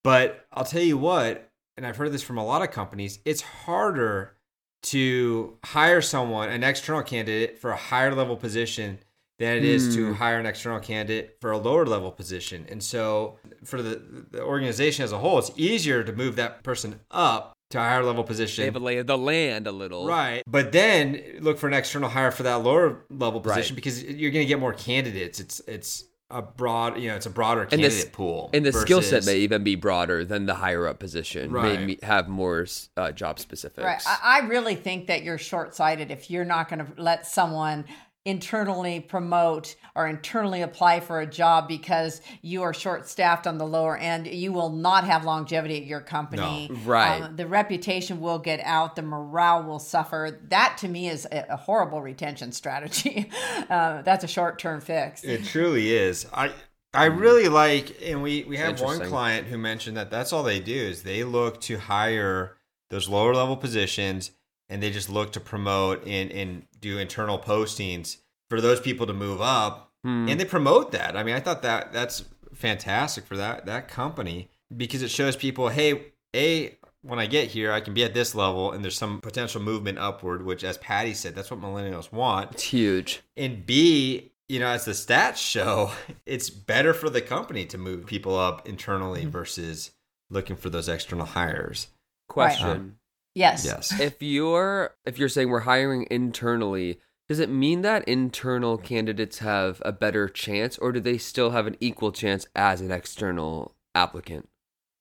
But 0.03 0.45
I'll 0.53 0.65
tell 0.65 0.81
you 0.81 0.97
what, 0.97 1.49
and 1.75 1.85
I've 1.85 1.97
heard 1.97 2.11
this 2.11 2.23
from 2.23 2.37
a 2.37 2.45
lot 2.45 2.61
of 2.61 2.71
companies, 2.71 3.19
it's 3.25 3.41
harder 3.41 4.35
to 4.83 5.57
hire 5.63 6.01
someone, 6.01 6.49
an 6.49 6.63
external 6.63 7.01
candidate, 7.01 7.57
for 7.57 7.71
a 7.71 7.77
higher 7.77 8.13
level 8.13 8.35
position 8.35 8.99
than 9.43 9.57
it 9.57 9.63
is 9.65 9.95
to 9.95 10.07
Hmm. 10.07 10.13
hire 10.13 10.39
an 10.39 10.45
external 10.45 10.79
candidate 10.79 11.37
for 11.41 11.51
a 11.51 11.57
lower 11.57 11.85
level 11.85 12.11
position. 12.11 12.65
And 12.69 12.81
so 12.83 13.37
for 13.63 13.81
the, 13.81 14.01
the 14.31 14.41
organization 14.41 15.03
as 15.03 15.11
a 15.11 15.17
whole, 15.17 15.39
it's 15.39 15.51
easier 15.55 16.03
to 16.03 16.13
move 16.13 16.35
that 16.37 16.63
person 16.63 16.99
up 17.11 17.53
to 17.71 17.79
a 17.79 17.81
higher 17.81 18.03
level 18.03 18.23
position. 18.23 18.61
They 18.61 18.65
have 18.67 18.75
a 18.75 18.79
lay 18.79 18.97
of 18.97 19.07
the 19.07 19.17
land 19.17 19.65
a 19.67 19.71
little. 19.71 20.05
Right. 20.07 20.43
But 20.47 20.71
then 20.71 21.21
look 21.39 21.57
for 21.57 21.67
an 21.67 21.73
external 21.73 22.09
hire 22.09 22.31
for 22.31 22.43
that 22.43 22.63
lower 22.63 23.03
level 23.09 23.41
Right. 23.41 23.55
position 23.55 23.75
because 23.75 24.03
you're 24.03 24.31
going 24.31 24.43
to 24.45 24.47
get 24.47 24.59
more 24.59 24.73
candidates. 24.73 25.39
It's 25.39 25.59
it's 25.67 26.03
a 26.29 26.41
broad, 26.41 26.99
you 26.99 27.09
know, 27.09 27.15
it's 27.15 27.27
a 27.27 27.29
broader 27.29 27.61
And 27.61 27.71
the, 27.71 27.77
candidate 27.89 28.11
pool. 28.11 28.49
and 28.53 28.65
the 28.65 28.73
skill 28.73 29.03
set 29.03 29.23
may 29.23 29.37
even 29.37 29.63
be 29.63 29.75
broader 29.75 30.25
than 30.25 30.47
the 30.47 30.55
higher 30.55 30.87
up 30.87 30.97
position. 30.99 31.51
Right. 31.51 31.79
May 31.79 31.97
have 32.01 32.27
more 32.27 32.65
uh, 32.97 33.11
job 33.11 33.37
specifics. 33.39 33.83
Right. 33.85 34.01
I, 34.07 34.39
I 34.41 34.47
really 34.47 34.73
think 34.73 35.07
that 35.07 35.21
you're 35.23 35.37
short 35.37 35.75
sighted 35.75 36.09
if 36.09 36.31
you're 36.31 36.45
not 36.45 36.69
going 36.69 36.79
to 36.85 36.87
let 37.01 37.27
someone 37.27 37.85
internally 38.25 39.01
promote 39.01 39.75
or 39.95 40.07
internally 40.07 40.61
apply 40.61 41.01
for 41.01 41.19
a 41.19 41.25
job 41.25 41.67
because 41.67 42.21
you 42.41 42.63
are 42.63 42.73
short 42.73 43.07
staffed 43.07 43.45
on 43.45 43.57
the 43.57 43.65
lower 43.65 43.97
end. 43.97 44.27
You 44.27 44.53
will 44.53 44.69
not 44.69 45.03
have 45.03 45.25
longevity 45.25 45.77
at 45.77 45.85
your 45.85 45.99
company. 45.99 46.69
No. 46.69 46.75
Right. 46.85 47.21
Um, 47.21 47.35
the 47.35 47.47
reputation 47.47 48.21
will 48.21 48.39
get 48.39 48.61
out, 48.61 48.95
the 48.95 49.01
morale 49.01 49.63
will 49.63 49.79
suffer. 49.79 50.39
That 50.49 50.77
to 50.79 50.87
me 50.87 51.09
is 51.09 51.27
a, 51.31 51.45
a 51.49 51.57
horrible 51.57 52.01
retention 52.01 52.53
strategy. 52.53 53.29
uh, 53.69 54.01
that's 54.03 54.23
a 54.23 54.27
short 54.27 54.57
term 54.57 54.79
fix. 54.79 55.23
It 55.23 55.43
truly 55.43 55.93
is. 55.93 56.25
I 56.33 56.53
I 56.93 57.05
really 57.05 57.49
like, 57.49 57.97
and 58.03 58.21
we 58.21 58.43
we 58.43 58.57
have 58.57 58.79
one 58.79 58.99
client 59.01 59.47
who 59.47 59.57
mentioned 59.57 59.97
that 59.97 60.11
that's 60.11 60.31
all 60.31 60.43
they 60.43 60.59
do 60.59 60.75
is 60.75 61.03
they 61.03 61.23
look 61.23 61.59
to 61.61 61.77
hire 61.77 62.55
those 62.89 63.09
lower 63.09 63.33
level 63.33 63.57
positions, 63.57 64.31
and 64.69 64.81
they 64.81 64.91
just 64.91 65.09
look 65.09 65.31
to 65.33 65.39
promote 65.39 66.05
and 66.07 66.31
and 66.31 66.65
do 66.79 66.97
internal 66.97 67.39
postings 67.39 68.17
for 68.49 68.59
those 68.61 68.79
people 68.79 69.05
to 69.07 69.13
move 69.13 69.41
up, 69.41 69.91
Hmm. 70.03 70.27
and 70.29 70.39
they 70.39 70.45
promote 70.45 70.91
that. 70.91 71.15
I 71.15 71.23
mean, 71.23 71.35
I 71.35 71.39
thought 71.39 71.61
that 71.63 71.93
that's 71.93 72.23
fantastic 72.53 73.25
for 73.25 73.37
that 73.37 73.65
that 73.65 73.87
company 73.87 74.49
because 74.75 75.01
it 75.01 75.09
shows 75.09 75.35
people, 75.35 75.69
hey, 75.69 76.13
a 76.35 76.77
when 77.01 77.19
I 77.19 77.25
get 77.25 77.49
here, 77.49 77.71
I 77.71 77.81
can 77.81 77.93
be 77.93 78.03
at 78.05 78.13
this 78.13 78.33
level, 78.33 78.71
and 78.71 78.81
there's 78.83 78.97
some 78.97 79.19
potential 79.19 79.61
movement 79.61 79.97
upward, 79.99 80.45
which, 80.45 80.63
as 80.63 80.77
Patty 80.77 81.13
said, 81.13 81.35
that's 81.35 81.51
what 81.51 81.59
millennials 81.61 82.11
want 82.13 82.51
It's 82.53 82.63
huge. 82.63 83.21
and 83.35 83.65
B, 83.65 84.31
you 84.47 84.59
know, 84.61 84.67
as 84.67 84.85
the 84.85 84.93
stats 84.93 85.35
show, 85.35 85.91
it's 86.25 86.49
better 86.49 86.93
for 86.93 87.09
the 87.09 87.19
company 87.21 87.65
to 87.65 87.77
move 87.77 88.05
people 88.05 88.37
up 88.39 88.67
internally 88.69 89.25
versus 89.25 89.91
looking 90.29 90.55
for 90.55 90.69
those 90.69 90.87
external 90.87 91.25
hires. 91.25 91.87
Question. 92.29 92.97
Yes. 93.35 93.65
Yes. 93.65 93.99
if 93.99 94.21
you're 94.21 94.95
if 95.05 95.17
you're 95.17 95.29
saying 95.29 95.49
we're 95.49 95.61
hiring 95.61 96.07
internally, 96.11 96.99
does 97.29 97.39
it 97.39 97.49
mean 97.49 97.81
that 97.81 98.07
internal 98.07 98.77
candidates 98.77 99.39
have 99.39 99.81
a 99.85 99.91
better 99.91 100.27
chance 100.29 100.77
or 100.77 100.91
do 100.91 100.99
they 100.99 101.17
still 101.17 101.51
have 101.51 101.65
an 101.67 101.77
equal 101.79 102.11
chance 102.11 102.45
as 102.55 102.81
an 102.81 102.91
external 102.91 103.75
applicant? 103.95 104.49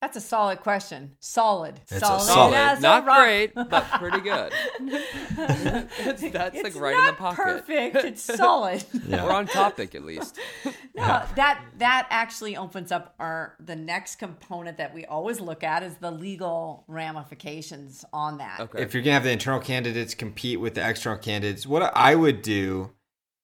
That's 0.03 0.17
a 0.17 0.21
solid 0.21 0.61
question. 0.63 1.13
Solid. 1.21 1.79
It's 1.83 1.93
a 1.93 2.01
solid. 2.01 2.23
solid. 2.23 2.55
as 2.57 2.79
a 2.81 2.83
Not 2.83 3.07
rock. 3.07 3.19
great, 3.21 3.55
but 3.55 3.85
pretty 3.93 4.21
good. 4.21 4.53
that's 4.91 6.23
that's 6.31 6.57
It's 6.57 6.65
like 6.65 6.75
right 6.75 6.99
in 6.99 7.07
the 7.07 7.13
pocket. 7.13 7.37
Perfect. 7.37 7.97
It's 8.05 8.21
solid. 8.23 8.85
Yeah. 9.07 9.25
We're 9.25 9.33
on 9.33 9.47
topic 9.47 9.95
at 9.95 10.05
least. 10.05 10.39
No, 10.95 11.23
that 11.37 11.65
that 11.79 12.07
actually 12.11 12.55
opens 12.55 12.93
up 12.93 13.15
our 13.19 13.57
the 13.59 13.75
next 13.75 14.17
component 14.17 14.77
that 14.77 14.93
we 14.95 15.07
always 15.07 15.41
look 15.41 15.65
at 15.65 15.83
is 15.83 15.95
the 15.97 16.11
legal 16.11 16.85
ramifications 16.87 18.05
on 18.13 18.37
that. 18.39 18.61
Okay. 18.61 18.83
if 18.83 18.93
you're 18.93 19.03
gonna 19.03 19.15
have 19.15 19.25
the 19.25 19.31
internal 19.33 19.59
candidates 19.59 20.15
compete 20.15 20.61
with 20.61 20.75
the 20.75 20.87
external 20.87 21.19
candidates, 21.19 21.67
what 21.67 21.83
I 21.97 22.15
would 22.15 22.43
do 22.43 22.91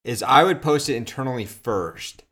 is 0.04 0.22
I 0.22 0.44
would 0.44 0.60
post 0.60 0.90
it 0.90 0.96
internally 0.96 1.46
first 1.46 2.24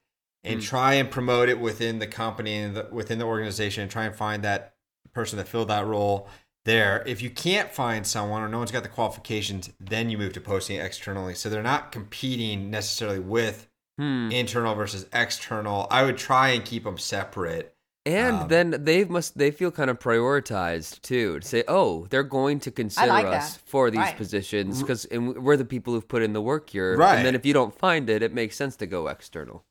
and 0.46 0.62
try 0.62 0.94
and 0.94 1.10
promote 1.10 1.48
it 1.48 1.58
within 1.58 1.98
the 1.98 2.06
company 2.06 2.54
and 2.56 2.76
the, 2.76 2.88
within 2.90 3.18
the 3.18 3.24
organization 3.24 3.82
and 3.82 3.90
try 3.90 4.04
and 4.04 4.14
find 4.14 4.42
that 4.44 4.74
person 5.12 5.36
that 5.38 5.48
filled 5.48 5.68
that 5.68 5.86
role 5.86 6.28
there. 6.64 7.02
If 7.06 7.22
you 7.22 7.30
can't 7.30 7.72
find 7.72 8.06
someone 8.06 8.42
or 8.42 8.48
no 8.48 8.58
one's 8.58 8.70
got 8.72 8.82
the 8.82 8.88
qualifications, 8.88 9.70
then 9.80 10.10
you 10.10 10.18
move 10.18 10.32
to 10.34 10.40
posting 10.40 10.78
externally. 10.80 11.34
So 11.34 11.48
they're 11.48 11.62
not 11.62 11.92
competing 11.92 12.70
necessarily 12.70 13.18
with 13.20 13.68
Hmm. 13.98 14.30
internal 14.30 14.74
versus 14.74 15.06
external. 15.14 15.86
I 15.90 16.02
would 16.02 16.18
try 16.18 16.50
and 16.50 16.62
keep 16.62 16.84
them 16.84 16.98
separate. 16.98 17.74
And 18.04 18.36
Um, 18.42 18.48
then 18.48 18.84
they 18.84 19.04
must 19.04 19.38
they 19.38 19.50
feel 19.50 19.70
kind 19.70 19.88
of 19.88 19.98
prioritized 19.98 21.00
too 21.00 21.40
to 21.40 21.46
say, 21.48 21.64
oh, 21.66 22.06
they're 22.10 22.22
going 22.22 22.60
to 22.60 22.70
consider 22.70 23.06
like 23.08 23.24
us 23.26 23.54
that. 23.54 23.62
for 23.66 23.90
these 23.90 23.98
Right. 24.00 24.16
positions 24.16 24.80
because 24.82 25.06
we're 25.10 25.56
the 25.56 25.64
people 25.64 25.94
who've 25.94 26.06
put 26.06 26.22
in 26.22 26.34
the 26.34 26.42
work 26.42 26.68
here. 26.70 26.94
Right. 26.96 27.16
And 27.16 27.24
then 27.26 27.34
if 27.34 27.46
you 27.46 27.52
don't 27.54 27.74
find 27.76 28.10
it, 28.10 28.22
it 28.22 28.34
makes 28.34 28.54
sense 28.54 28.76
to 28.76 28.86
go 28.86 29.08
external. 29.08 29.64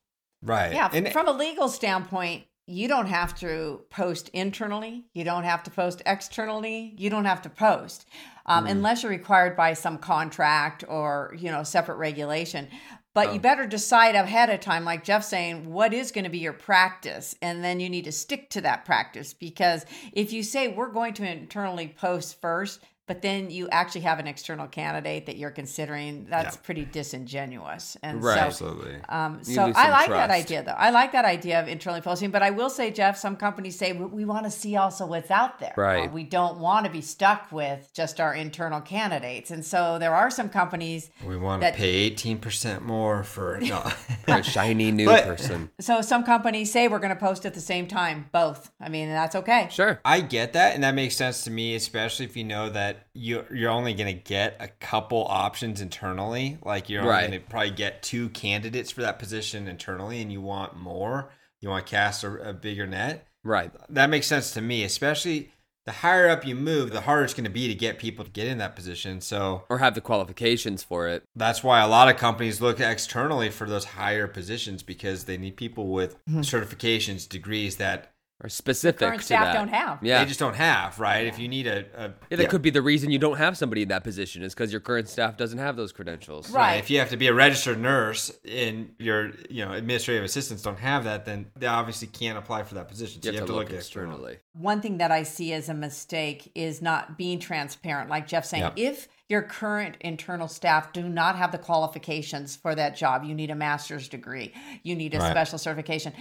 Right. 0.45 0.73
Yeah, 0.73 0.89
And 0.93 1.11
from 1.11 1.27
a 1.27 1.31
legal 1.31 1.67
standpoint, 1.67 2.45
you 2.67 2.87
don't 2.87 3.07
have 3.07 3.37
to 3.39 3.81
post 3.89 4.29
internally. 4.29 5.05
You 5.13 5.23
don't 5.23 5.43
have 5.43 5.63
to 5.63 5.71
post 5.71 6.01
externally. 6.05 6.95
You 6.97 7.09
don't 7.09 7.25
have 7.25 7.41
to 7.43 7.49
post 7.49 8.07
um, 8.47 8.65
unless 8.65 9.03
you're 9.03 9.11
required 9.11 9.55
by 9.55 9.73
some 9.73 9.97
contract 9.97 10.83
or 10.87 11.35
you 11.37 11.51
know 11.51 11.63
separate 11.63 11.97
regulation. 11.97 12.67
But 13.13 13.33
you 13.33 13.39
better 13.39 13.65
decide 13.65 14.15
ahead 14.15 14.49
of 14.49 14.59
time, 14.59 14.83
like 14.83 15.05
Jeff's 15.05 15.29
saying, 15.29 15.71
what 15.71 15.93
is 15.93 16.11
going 16.11 16.25
to 16.25 16.29
be 16.29 16.39
your 16.39 16.51
practice, 16.51 17.33
and 17.41 17.63
then 17.63 17.79
you 17.79 17.89
need 17.89 18.03
to 18.05 18.11
stick 18.11 18.49
to 18.49 18.61
that 18.61 18.83
practice 18.83 19.33
because 19.33 19.85
if 20.11 20.33
you 20.33 20.43
say 20.43 20.67
we're 20.67 20.91
going 20.91 21.13
to 21.15 21.29
internally 21.29 21.87
post 21.87 22.41
first. 22.41 22.81
But 23.07 23.21
then 23.21 23.51
you 23.51 23.69
actually 23.69 24.01
have 24.01 24.17
an 24.19 24.25
external 24.27 24.67
candidate 24.67 25.27
that 25.27 25.37
you're 25.37 25.51
considering. 25.51 26.25
That's 26.29 26.55
Yeah. 26.55 26.61
pretty 26.63 26.85
disingenuous, 26.85 27.97
and 28.01 28.23
Right. 28.23 28.35
so 28.35 28.41
absolutely. 28.41 28.97
um, 29.09 29.43
so 29.43 29.65
I 29.67 29.71
some 29.73 29.91
like 29.91 30.09
that 30.09 30.29
idea, 30.31 30.63
though. 30.63 30.71
I 30.71 30.89
like 30.89 31.11
that 31.11 31.25
idea 31.25 31.59
of 31.59 31.67
internally 31.67 32.01
posting. 32.01 32.31
But 32.31 32.41
I 32.43 32.49
will 32.51 32.69
say, 32.69 32.91
Jeff, 32.91 33.17
some 33.17 33.35
companies 33.35 33.77
say 33.77 33.91
we, 33.93 34.05
we 34.05 34.25
want 34.25 34.45
to 34.45 34.51
see 34.51 34.75
also 34.75 35.05
what's 35.05 35.29
out 35.31 35.59
there. 35.59 35.73
Right. 35.77 36.09
Uh, 36.09 36.11
we 36.11 36.23
don't 36.23 36.59
want 36.59 36.85
to 36.85 36.91
be 36.91 37.01
stuck 37.01 37.51
with 37.51 37.91
just 37.93 38.19
our 38.19 38.33
internal 38.33 38.81
candidates, 38.81 39.51
and 39.51 39.65
so 39.65 39.97
there 39.99 40.13
are 40.15 40.29
some 40.31 40.49
companies. 40.49 41.09
We 41.25 41.37
want 41.37 41.61
that- 41.61 41.73
to 41.73 41.77
pay 41.79 41.89
eighteen 41.89 42.39
percent 42.39 42.83
more 42.85 43.23
for 43.23 43.59
no. 43.61 43.81
For 44.25 44.35
a 44.37 44.43
shiny 44.43 44.91
new 44.91 45.05
But- 45.05 45.25
person. 45.25 45.69
So 45.79 46.01
some 46.01 46.23
companies 46.23 46.71
say 46.71 46.87
we're 46.87 46.99
going 46.99 47.13
to 47.13 47.19
post 47.19 47.45
at 47.45 47.53
the 47.53 47.61
same 47.61 47.87
time, 47.87 48.29
both. 48.31 48.71
I 48.81 48.89
mean, 48.89 49.09
that's 49.09 49.35
okay. 49.35 49.67
Sure. 49.71 49.99
I 50.03 50.21
get 50.21 50.53
that, 50.53 50.73
and 50.75 50.83
that 50.83 50.95
makes 50.95 51.15
sense 51.15 51.43
to 51.43 51.51
me, 51.51 51.75
especially 51.75 52.25
if 52.25 52.35
you 52.35 52.43
know 52.43 52.69
that 52.69 52.94
you 53.13 53.45
you're 53.53 53.71
only 53.71 53.93
going 53.93 54.13
to 54.15 54.21
get 54.21 54.57
a 54.59 54.67
couple 54.67 55.25
options 55.29 55.81
internally. 55.81 56.57
Like 56.63 56.89
you're 56.89 57.03
Right. 57.05 57.27
going 57.29 57.39
to 57.41 57.47
probably 57.47 57.71
get 57.71 58.03
two 58.03 58.29
candidates 58.29 58.91
for 58.91 59.01
that 59.01 59.19
position 59.19 59.67
internally, 59.67 60.21
and 60.21 60.31
you 60.31 60.41
want 60.41 60.75
more. 60.77 61.29
You 61.61 61.69
want 61.69 61.85
to 61.85 61.91
cast 61.91 62.23
a, 62.23 62.49
a 62.49 62.53
bigger 62.53 62.85
net. 62.85 63.27
Right. 63.43 63.71
That 63.89 64.09
makes 64.09 64.27
sense 64.27 64.51
to 64.51 64.61
me, 64.61 64.83
especially 64.83 65.51
the 65.85 65.91
higher 65.91 66.27
up 66.29 66.45
you 66.47 66.55
move, 66.55 66.91
the 66.91 67.01
harder 67.01 67.23
it's 67.23 67.33
going 67.35 67.43
to 67.43 67.49
be 67.49 67.67
to 67.67 67.75
get 67.75 67.99
people 67.99 68.25
to 68.25 68.31
get 68.31 68.47
in 68.47 68.57
that 68.57 68.75
position. 68.75 69.21
So 69.21 69.63
Or 69.69 69.77
have 69.77 69.93
the 69.93 70.01
qualifications 70.01 70.83
for 70.83 71.07
it. 71.07 71.23
that's 71.35 71.63
why 71.63 71.79
a 71.81 71.87
lot 71.87 72.09
of 72.09 72.17
companies 72.17 72.59
look 72.59 72.79
externally 72.79 73.51
for 73.51 73.69
those 73.69 73.85
higher 73.85 74.27
positions 74.27 74.81
because 74.81 75.25
they 75.25 75.37
need 75.37 75.57
people 75.57 75.87
with 75.87 76.15
mm-hmm. 76.25 76.39
certifications, 76.39 77.29
degrees 77.29 77.75
that 77.77 78.11
Or 78.43 78.49
specific 78.49 78.99
Current 78.99 79.21
to 79.21 79.25
staff 79.25 79.45
that. 79.45 79.53
don't 79.53 79.69
have. 79.69 80.03
Yeah. 80.03 80.19
they 80.19 80.25
just 80.25 80.41
don't 80.41 80.57
have, 80.57 80.99
right? 80.99 81.25
If 81.25 81.39
you 81.39 81.47
need 81.47 81.67
a, 81.67 81.85
a 81.95 82.13
yeah, 82.29 82.35
that 82.35 82.49
could 82.49 82.61
be 82.61 82.69
the 82.69 82.81
reason 82.81 83.09
you 83.09 83.17
don't 83.17 83.37
have 83.37 83.57
somebody 83.57 83.81
in 83.83 83.87
that 83.87 84.03
position 84.03 84.43
is 84.43 84.53
because 84.53 84.73
your 84.73 84.81
current 84.81 85.07
staff 85.07 85.37
doesn't 85.37 85.57
have 85.57 85.77
those 85.77 85.93
credentials. 85.93 86.51
Right. 86.51 86.75
If 86.75 86.89
you 86.89 86.99
have 86.99 87.09
to 87.11 87.17
be 87.17 87.27
a 87.27 87.33
registered 87.33 87.79
nurse 87.79 88.37
and 88.45 88.93
your 88.99 89.31
you 89.49 89.63
know 89.63 89.71
administrative 89.71 90.25
assistants 90.25 90.63
don't 90.63 90.79
have 90.79 91.05
that, 91.05 91.23
then 91.23 91.45
they 91.55 91.65
obviously 91.67 92.09
can't 92.09 92.37
apply 92.37 92.63
for 92.63 92.75
that 92.75 92.89
position. 92.89 93.21
So 93.21 93.31
You 93.31 93.37
have, 93.39 93.47
to, 93.47 93.53
look, 93.53 93.71
externally. 93.71 94.39
One 94.51 94.81
thing 94.81 94.97
that 94.97 95.11
I 95.11 95.23
see 95.23 95.53
as 95.53 95.69
a 95.69 95.73
mistake 95.73 96.51
is 96.55 96.81
not 96.81 97.17
being 97.17 97.39
transparent. 97.39 98.09
Like 98.09 98.27
Jeff 98.27 98.43
saying, 98.43 98.63
Yep. 98.63 98.73
if 98.75 99.07
your 99.29 99.43
current 99.43 99.95
internal 100.01 100.49
staff 100.49 100.91
do 100.91 101.07
not 101.07 101.37
have 101.37 101.53
the 101.53 101.57
qualifications 101.57 102.57
for 102.57 102.75
that 102.75 102.97
job, 102.97 103.23
you 103.23 103.33
need 103.33 103.49
a 103.49 103.55
master's 103.55 104.09
degree, 104.09 104.53
you 104.83 104.93
need 104.93 105.13
a 105.13 105.19
Right. 105.19 105.31
special 105.31 105.57
certification. 105.57 106.11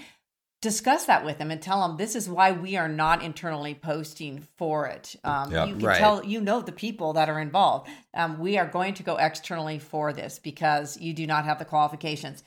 Discuss 0.64 1.04
that 1.04 1.26
with 1.26 1.36
them 1.36 1.50
and 1.50 1.60
tell 1.60 1.86
them 1.86 1.98
this 1.98 2.16
is 2.16 2.26
why 2.26 2.50
we 2.52 2.74
are 2.74 2.88
not 2.88 3.22
internally 3.22 3.74
posting 3.74 4.46
for 4.56 4.86
it. 4.86 5.14
Um, 5.22 5.52
Yep. 5.52 5.68
You 5.68 5.74
can 5.76 5.84
Right. 5.88 5.98
tell 5.98 6.24
you 6.24 6.40
know 6.40 6.62
the 6.62 6.72
people 6.72 7.12
that 7.12 7.28
are 7.28 7.38
involved. 7.38 7.90
Um, 8.14 8.38
we 8.38 8.56
are 8.56 8.66
going 8.66 8.94
to 8.94 9.02
go 9.02 9.16
externally 9.16 9.78
for 9.78 10.14
this 10.14 10.38
because 10.38 10.98
you 10.98 11.12
do 11.12 11.26
not 11.26 11.44
have 11.44 11.58
the 11.58 11.66
qualifications. 11.66 12.42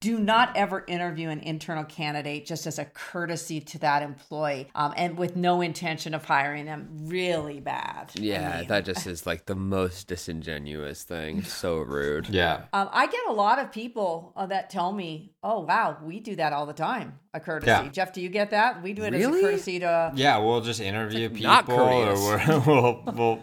Do 0.00 0.18
not 0.18 0.56
ever 0.56 0.82
interview 0.88 1.28
an 1.28 1.40
internal 1.40 1.84
candidate 1.84 2.46
just 2.46 2.66
as 2.66 2.78
a 2.78 2.86
courtesy 2.86 3.60
to 3.60 3.78
that 3.80 4.02
employee 4.02 4.68
um, 4.74 4.94
and 4.96 5.18
with 5.18 5.36
no 5.36 5.60
intention 5.60 6.14
of 6.14 6.24
hiring 6.24 6.64
them. 6.64 6.88
Really 7.02 7.60
bad. 7.60 8.10
I 8.16 8.20
Yeah, 8.20 8.58
mean, 8.60 8.68
that 8.68 8.86
just 8.86 9.06
is 9.06 9.26
like 9.26 9.44
the 9.44 9.54
most 9.54 10.08
disingenuous 10.08 11.02
thing. 11.04 11.42
So 11.60 11.78
rude. 11.80 12.28
Yeah. 12.30 12.62
Um, 12.72 12.88
I 12.92 13.06
get 13.08 13.20
a 13.28 13.32
lot 13.32 13.58
of 13.58 13.70
people 13.72 14.32
uh, 14.36 14.46
that 14.46 14.70
tell 14.70 14.90
me, 14.92 15.34
"Oh, 15.42 15.60
wow, 15.60 15.98
we 16.02 16.18
do 16.20 16.34
that 16.36 16.54
all 16.54 16.64
the 16.64 16.72
time." 16.72 17.18
A 17.34 17.38
courtesy. 17.40 17.68
Yeah. 17.68 17.88
Jeff, 17.88 18.12
do 18.14 18.20
you 18.22 18.28
get 18.30 18.50
that? 18.50 18.82
We 18.82 18.92
do 18.94 19.02
it 19.04 19.12
as 19.14 19.24
a 19.26 19.30
courtesy 19.30 19.78
to. 19.80 20.12
Yeah, 20.16 20.38
we'll 20.38 20.62
just 20.62 20.80
interview 20.80 21.28
people, 21.28 21.42
not 21.44 21.68
or 21.68 21.76
courteous. 21.76 22.20
we're- 22.48 22.62
we'll, 22.66 23.02
we'll, 23.14 23.40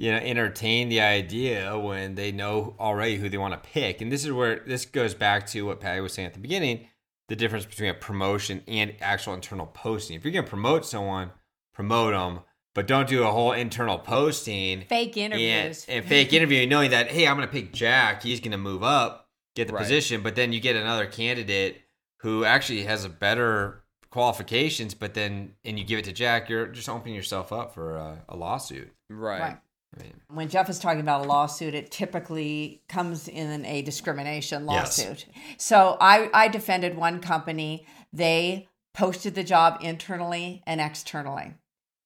you 0.00 0.10
know, 0.10 0.16
entertain 0.16 0.88
the 0.88 1.02
idea 1.02 1.78
when 1.78 2.14
they 2.14 2.32
know 2.32 2.74
already 2.80 3.16
who 3.16 3.28
they 3.28 3.36
want 3.36 3.52
to 3.52 3.70
pick. 3.70 4.00
And 4.00 4.10
this 4.10 4.24
is 4.24 4.32
where 4.32 4.60
this 4.66 4.86
goes 4.86 5.12
back 5.12 5.46
to 5.48 5.66
what 5.66 5.78
Patty 5.78 6.00
was 6.00 6.14
saying 6.14 6.24
at 6.24 6.32
the 6.32 6.40
beginning: 6.40 6.88
the 7.28 7.36
difference 7.36 7.66
between 7.66 7.90
a 7.90 7.94
promotion 7.94 8.62
and 8.66 8.94
actual 9.02 9.34
internal 9.34 9.66
posting. 9.66 10.16
If 10.16 10.24
you're 10.24 10.32
going 10.32 10.46
to 10.46 10.48
promote 10.48 10.86
someone, 10.86 11.32
promote 11.74 12.14
them, 12.14 12.40
but 12.74 12.86
don't 12.86 13.08
do 13.10 13.24
a 13.24 13.30
whole 13.30 13.52
internal 13.52 13.98
posting 13.98 14.86
Fake 14.88 15.18
and, 15.18 15.34
interviews. 15.34 15.84
and 15.86 16.02
fake 16.06 16.32
interview, 16.32 16.66
knowing 16.74 16.92
that 16.92 17.10
hey, 17.10 17.26
I'm 17.28 17.36
going 17.36 17.46
to 17.46 17.52
pick 17.52 17.70
Jack. 17.74 18.22
He's 18.22 18.40
going 18.40 18.52
to 18.52 18.58
move 18.58 18.82
up, 18.82 19.28
get 19.54 19.66
the 19.66 19.74
Right. 19.74 19.82
position, 19.82 20.22
but 20.22 20.34
then 20.34 20.54
you 20.54 20.60
get 20.60 20.76
another 20.76 21.04
candidate 21.04 21.82
who 22.20 22.46
actually 22.46 22.84
has 22.84 23.04
a 23.04 23.10
better 23.10 23.84
qualifications, 24.08 24.94
but 24.94 25.12
then 25.12 25.56
and 25.62 25.78
you 25.78 25.84
give 25.84 25.98
it 25.98 26.06
to 26.06 26.12
Jack, 26.12 26.48
you're 26.48 26.68
just 26.68 26.88
opening 26.88 27.14
yourself 27.14 27.52
up 27.52 27.74
for 27.74 27.96
a, 27.96 28.24
a 28.30 28.36
lawsuit. 28.36 28.90
Right. 29.10 29.40
Right. 29.40 29.58
Mean, 29.98 30.12
When 30.28 30.48
Jeff 30.48 30.70
is 30.70 30.78
talking 30.78 31.00
about 31.00 31.24
a 31.24 31.28
lawsuit, 31.28 31.74
it 31.74 31.90
typically 31.90 32.82
comes 32.88 33.28
in 33.28 33.64
a 33.64 33.82
discrimination 33.82 34.66
Yes. 34.68 34.98
lawsuit. 34.98 35.26
So 35.56 35.96
I, 36.00 36.30
I 36.32 36.48
defended 36.48 36.96
one 36.96 37.20
company. 37.20 37.86
They 38.12 38.68
posted 38.94 39.34
the 39.34 39.44
job 39.44 39.78
internally 39.80 40.62
and 40.66 40.80
externally. 40.80 41.54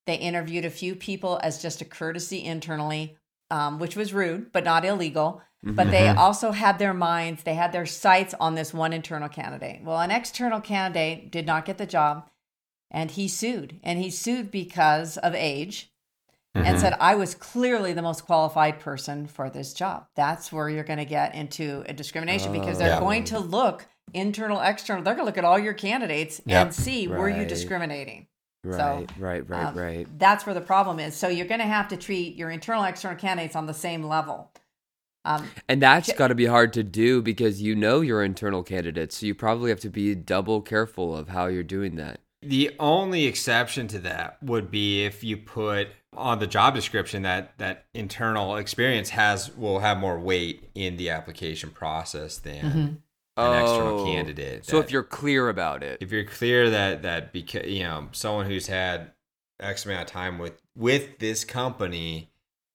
They 0.07 0.17
interviewed 0.17 0.65
a 0.65 0.71
few 0.71 0.95
people 0.95 1.41
as 1.43 1.63
just 1.63 1.81
a 1.81 1.85
courtesy 1.85 2.45
internally, 2.45 3.17
um, 3.51 3.79
which 3.79 3.97
was 3.97 4.13
rude, 4.13 4.53
but 4.53 4.65
not 4.65 4.85
illegal. 4.85 5.43
But 5.67 5.91
they 5.91 6.09
also 6.09 6.53
had 6.53 6.79
their 6.79 6.93
minds, 6.93 7.43
they 7.43 7.55
had 7.55 7.73
their 7.73 7.87
sights 7.87 8.35
on 8.39 8.55
this 8.55 8.75
one 8.75 8.93
internal 8.93 9.31
candidate. 9.31 9.83
Well, 9.83 9.99
an 9.99 10.11
external 10.11 10.61
candidate 10.61 11.31
did 11.31 11.47
not 11.47 11.65
get 11.65 11.79
the 11.79 11.87
job 11.87 12.29
and 12.91 13.11
he 13.11 13.29
sued. 13.29 13.81
And 13.83 13.99
he 13.99 14.11
sued 14.11 14.51
because 14.51 15.17
of 15.17 15.35
age 15.35 15.91
and 16.55 16.79
said 16.79 16.95
I 17.01 17.15
was 17.17 17.35
clearly 17.35 17.93
the 17.93 18.03
most 18.03 18.25
qualified 18.27 18.81
person 18.81 19.27
for 19.27 19.51
this 19.51 19.73
job. 19.75 20.07
That's 20.15 20.53
where 20.53 20.69
you're 20.69 20.85
going 20.85 20.99
to 20.99 21.05
get 21.05 21.35
into 21.35 21.85
a 21.89 21.93
discrimination 21.93 22.53
because 22.53 22.79
they're 22.79 22.89
Yeah. 22.89 23.01
going 23.01 23.25
to 23.25 23.39
look 23.39 23.87
internal, 24.13 24.61
external. 24.61 25.03
They're 25.03 25.15
going 25.15 25.25
to 25.25 25.29
look 25.31 25.39
at 25.39 25.45
all 25.45 25.59
your 25.59 25.75
candidates 25.75 26.41
Yep. 26.47 26.63
and 26.67 26.75
see 26.75 27.09
were 27.09 27.29
you 27.29 27.45
discriminating. 27.45 28.29
Right. 28.63 29.07
right. 29.19 29.49
Right. 29.49 29.67
Um, 29.67 29.77
right. 29.77 30.19
That's 30.19 30.47
where 30.47 30.55
the 30.55 30.61
problem 30.61 30.99
is. 30.99 31.15
So 31.15 31.29
you're 31.29 31.47
going 31.47 31.61
to 31.61 31.67
have 31.67 31.89
to 31.89 31.97
treat 31.99 32.37
your 32.37 32.51
internal, 32.51 32.85
external 32.85 33.19
candidates 33.19 33.57
on 33.57 33.67
the 33.67 33.75
same 33.75 34.05
level. 34.05 34.51
Um, 35.27 35.47
And 35.69 35.83
that's 35.83 36.13
got 36.13 36.29
to 36.29 36.35
be 36.35 36.47
hard 36.47 36.73
to 36.75 36.83
do 36.83 37.21
because 37.23 37.61
you 37.61 37.75
know 37.75 38.01
your 38.01 38.23
internal 38.23 38.63
candidates. 38.63 39.19
So 39.19 39.27
you 39.27 39.35
probably 39.35 39.71
have 39.71 39.81
to 39.81 39.91
be 39.91 40.15
double 40.15 40.61
careful 40.63 41.17
of 41.17 41.29
how 41.29 41.47
you're 41.47 41.63
doing 41.63 41.97
that. 41.97 42.21
The 42.43 42.73
only 42.79 43.25
exception 43.25 43.89
to 43.89 43.99
that 44.01 44.37
would 44.43 44.71
be 44.71 45.05
if 45.05 45.25
you 45.25 45.39
put 45.39 45.89
on 46.17 46.39
the 46.39 46.47
job 46.47 46.75
description 46.75 47.23
that 47.23 47.57
that 47.59 47.87
internal 47.95 48.57
experience 48.57 49.11
has 49.11 49.55
will 49.57 49.81
have 49.81 49.99
more 49.99 50.19
weight 50.19 50.71
in 50.75 50.97
the 50.97 51.11
application 51.11 51.71
process 51.71 52.39
than 52.39 52.65
mm-hmm. 52.65 52.95
an 53.37 53.63
external 53.63 54.01
Oh. 54.01 54.05
candidate. 54.05 54.65
So 54.65 54.77
That- 54.79 54.87
if 54.87 54.91
you're 54.93 55.03
clear 55.03 55.49
about 55.49 55.83
it, 55.83 55.99
if 56.01 56.13
you're 56.13 56.25
clear 56.25 56.71
that 56.71 57.03
that 57.03 57.33
because 57.33 57.67
you 57.71 57.83
know 57.83 58.09
someone 58.13 58.47
who's 58.47 58.67
had 58.67 59.13
X 59.61 59.85
amount 59.87 60.03
of 60.03 60.07
time 60.09 60.39
with 60.39 60.61
with 60.77 61.19
this 61.19 61.45
company, 61.45 62.31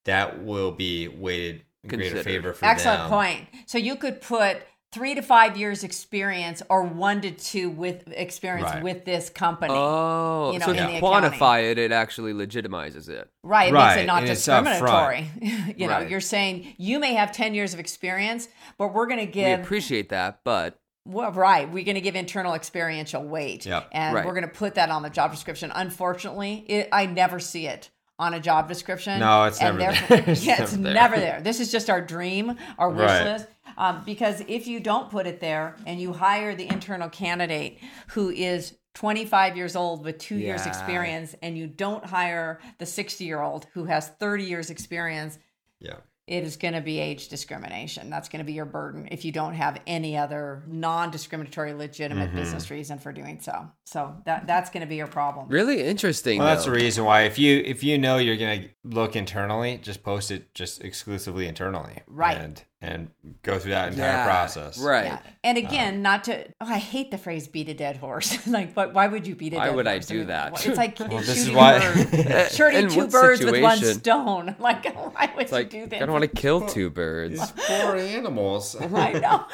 that 0.06 0.44
will 0.44 0.72
be 0.72 1.08
weighted 1.08 1.64
in 1.84 1.90
greater 1.90 2.24
favor 2.24 2.54
for 2.54 2.66
you. 2.66 2.72
excellent 2.72 3.02
them. 3.02 3.10
point. 3.10 3.48
So 3.68 3.78
you 3.78 3.96
could 3.96 4.22
put 4.22 4.58
three 4.92 5.14
to 5.16 5.22
five 5.22 5.56
years 5.56 5.84
experience 5.84 6.62
or 6.70 6.84
one 6.84 7.22
to 7.22 7.32
two 7.32 7.70
with 7.70 8.04
experience 8.08 8.70
Right. 8.72 8.84
with 8.84 9.06
this 9.06 9.30
company. 9.30 9.74
oh, 9.76 10.52
you 10.52 10.60
know, 10.60 10.66
so 10.66 10.72
if 10.72 10.78
you 10.78 10.84
accounting. 10.98 11.02
quantify 11.32 11.72
it, 11.72 11.78
it 11.78 11.92
actually 11.92 12.34
legitimizes 12.34 13.08
it. 13.08 13.30
Right, 13.44 13.70
it 13.70 13.74
Right, 13.74 13.90
makes 13.96 14.04
it 14.04 14.06
not 14.08 14.24
and 14.24 14.28
discriminatory. 14.28 15.30
you 15.78 15.88
know, 15.88 15.94
Right. 16.00 16.10
you're 16.10 16.20
saying 16.22 16.74
you 16.78 17.00
may 17.00 17.14
have 17.14 17.32
10 17.32 17.54
years 17.54 17.74
of 17.74 17.80
experience, 17.80 18.48
but 18.78 18.94
we're 18.94 19.06
going 19.08 19.20
to 19.20 19.32
give... 19.32 19.60
We 19.60 19.64
appreciate 19.64 20.10
that, 20.10 20.40
but 20.44 20.80
Well, 21.06 21.32
right. 21.32 21.68
We're 21.72 21.86
going 21.86 21.96
to 21.96 22.02
give 22.02 22.16
internal 22.16 22.54
experiential 22.56 23.24
weight. 23.24 23.66
Yep. 23.66 23.90
And 23.92 24.16
Right. 24.16 24.26
we're 24.26 24.34
going 24.34 24.44
to 24.44 24.48
put 24.54 24.76
that 24.76 24.90
on 24.90 25.02
the 25.04 25.10
job 25.10 25.32
description. 25.32 25.72
Unfortunately, 25.74 26.66
it, 26.68 26.90
I 26.92 27.06
never 27.06 27.40
see 27.40 27.68
it 27.68 27.90
on 28.20 28.34
a 28.36 28.40
job 28.40 28.68
description. 28.68 29.20
No, 29.20 29.46
it's 29.46 29.60
And 29.62 29.80
never 29.80 30.08
there. 30.08 30.24
It's 30.28 30.46
yeah, 30.46 30.62
it's 30.62 30.74
never 30.74 30.84
there. 30.84 30.94
never 30.94 31.16
there. 31.16 31.42
This 31.42 31.60
is 31.60 31.72
just 31.72 31.90
our 31.90 32.02
dream, 32.02 32.58
our 32.78 32.90
wish 32.90 33.08
Right. 33.08 33.24
list. 33.24 33.48
Um, 33.78 34.04
because 34.06 34.44
if 34.48 34.68
you 34.68 34.80
don't 34.82 35.10
put 35.10 35.26
it 35.26 35.40
there 35.40 35.76
and 35.88 36.00
you 36.02 36.12
hire 36.12 36.54
the 36.54 36.68
internal 36.68 37.08
candidate 37.10 37.80
who 38.10 38.30
is 38.30 38.76
25 38.96 39.56
years 39.56 39.76
old 39.78 40.04
with 40.04 40.18
two 40.18 40.36
years 40.36 40.66
experience 40.66 41.34
and 41.42 41.58
you 41.58 41.66
don't 41.68 42.04
hire 42.06 42.60
the 42.80 42.86
60 42.86 43.24
year 43.24 43.42
old 43.42 43.68
who 43.74 43.86
has 43.86 44.10
30 44.10 44.44
years 44.44 44.70
experience, 44.70 45.40
Yeah. 45.80 45.96
It 46.30 46.44
is 46.44 46.58
going 46.58 46.76
to 46.76 46.82
be 46.82 47.00
age 47.00 47.28
discrimination. 47.28 48.10
That's 48.10 48.30
going 48.30 48.40
to 48.40 48.46
be 48.46 48.54
your 48.54 48.66
burden 48.66 49.08
if 49.12 49.26
you 49.26 49.32
don't 49.32 49.56
have 49.56 49.82
any 49.88 50.16
other 50.16 50.64
non-discriminatory, 50.68 51.74
legitimate 51.74 52.30
Mm-hmm. 52.30 52.38
business 52.38 52.70
reason 52.70 53.00
for 53.00 53.12
doing 53.12 53.40
so. 53.40 53.68
So 53.86 54.16
that 54.26 54.46
that's 54.46 54.70
going 54.70 54.82
to 54.82 54.88
be 54.88 54.96
your 54.98 55.08
problem. 55.08 55.48
really 55.50 55.82
interesting. 55.82 56.38
Well, 56.40 56.48
that's 56.48 56.66
the 56.66 56.72
reason 56.72 57.04
why 57.06 57.24
if 57.24 57.40
you 57.40 57.62
if 57.66 57.84
you 57.84 57.98
know 57.98 58.18
you're 58.18 58.38
gonna 58.38 58.66
look 58.84 59.16
internally, 59.16 59.78
just 59.82 60.04
post 60.04 60.30
it 60.32 60.54
just 60.54 60.84
exclusively 60.84 61.48
internally, 61.48 62.02
Right. 62.08 62.38
And 62.38 62.64
and 62.82 63.10
go 63.44 63.60
through 63.60 63.72
that 63.72 63.92
entire 63.92 64.06
Yeah, 64.08 64.26
process, 64.26 64.78
Right. 64.78 65.06
Yeah. 65.06 65.20
And 65.44 65.58
again, 65.58 66.02
not 66.02 66.24
to. 66.26 66.46
Oh, 66.62 66.66
I 66.66 66.78
hate 66.78 67.12
the 67.12 67.18
phrase 67.18 67.48
"beat 67.48 67.68
a 67.70 67.74
dead 67.74 67.98
horse." 67.98 68.48
like, 68.48 68.74
but 68.74 68.94
why 68.94 69.08
would 69.08 69.28
you 69.28 69.36
beat 69.36 69.54
a 69.54 69.58
Why 69.58 69.66
dead 69.68 69.76
would 69.76 69.88
I 69.88 69.94
horse? 69.96 70.06
do 70.08 70.18
mean, 70.20 70.28
that? 70.28 70.66
It's 70.66 70.78
like 70.78 70.98
Well, 71.00 71.10
this 71.20 71.30
is 71.30 71.38
shooting 71.46 71.56
why- 71.58 71.74
a 71.76 71.94
bird. 72.06 72.52
shooting 72.52 72.88
two 72.90 73.00
what 73.02 73.12
birds 73.12 73.44
with 73.44 73.62
one 73.62 73.78
stone. 73.80 74.56
Like, 74.60 74.86
why 74.96 75.30
would 75.36 75.44
It's 75.44 75.52
like 75.52 75.74
you 75.74 75.82
do 75.84 75.88
that? 75.90 75.96
I 75.98 76.00
don't 76.06 76.12
want 76.14 76.24
to 76.24 76.28
kill 76.30 76.62
two 76.68 76.90
birds. 76.90 77.40
These 77.40 77.66
poor 77.68 77.96
animals. 77.98 78.76
I 78.80 79.14
know, 79.14 79.46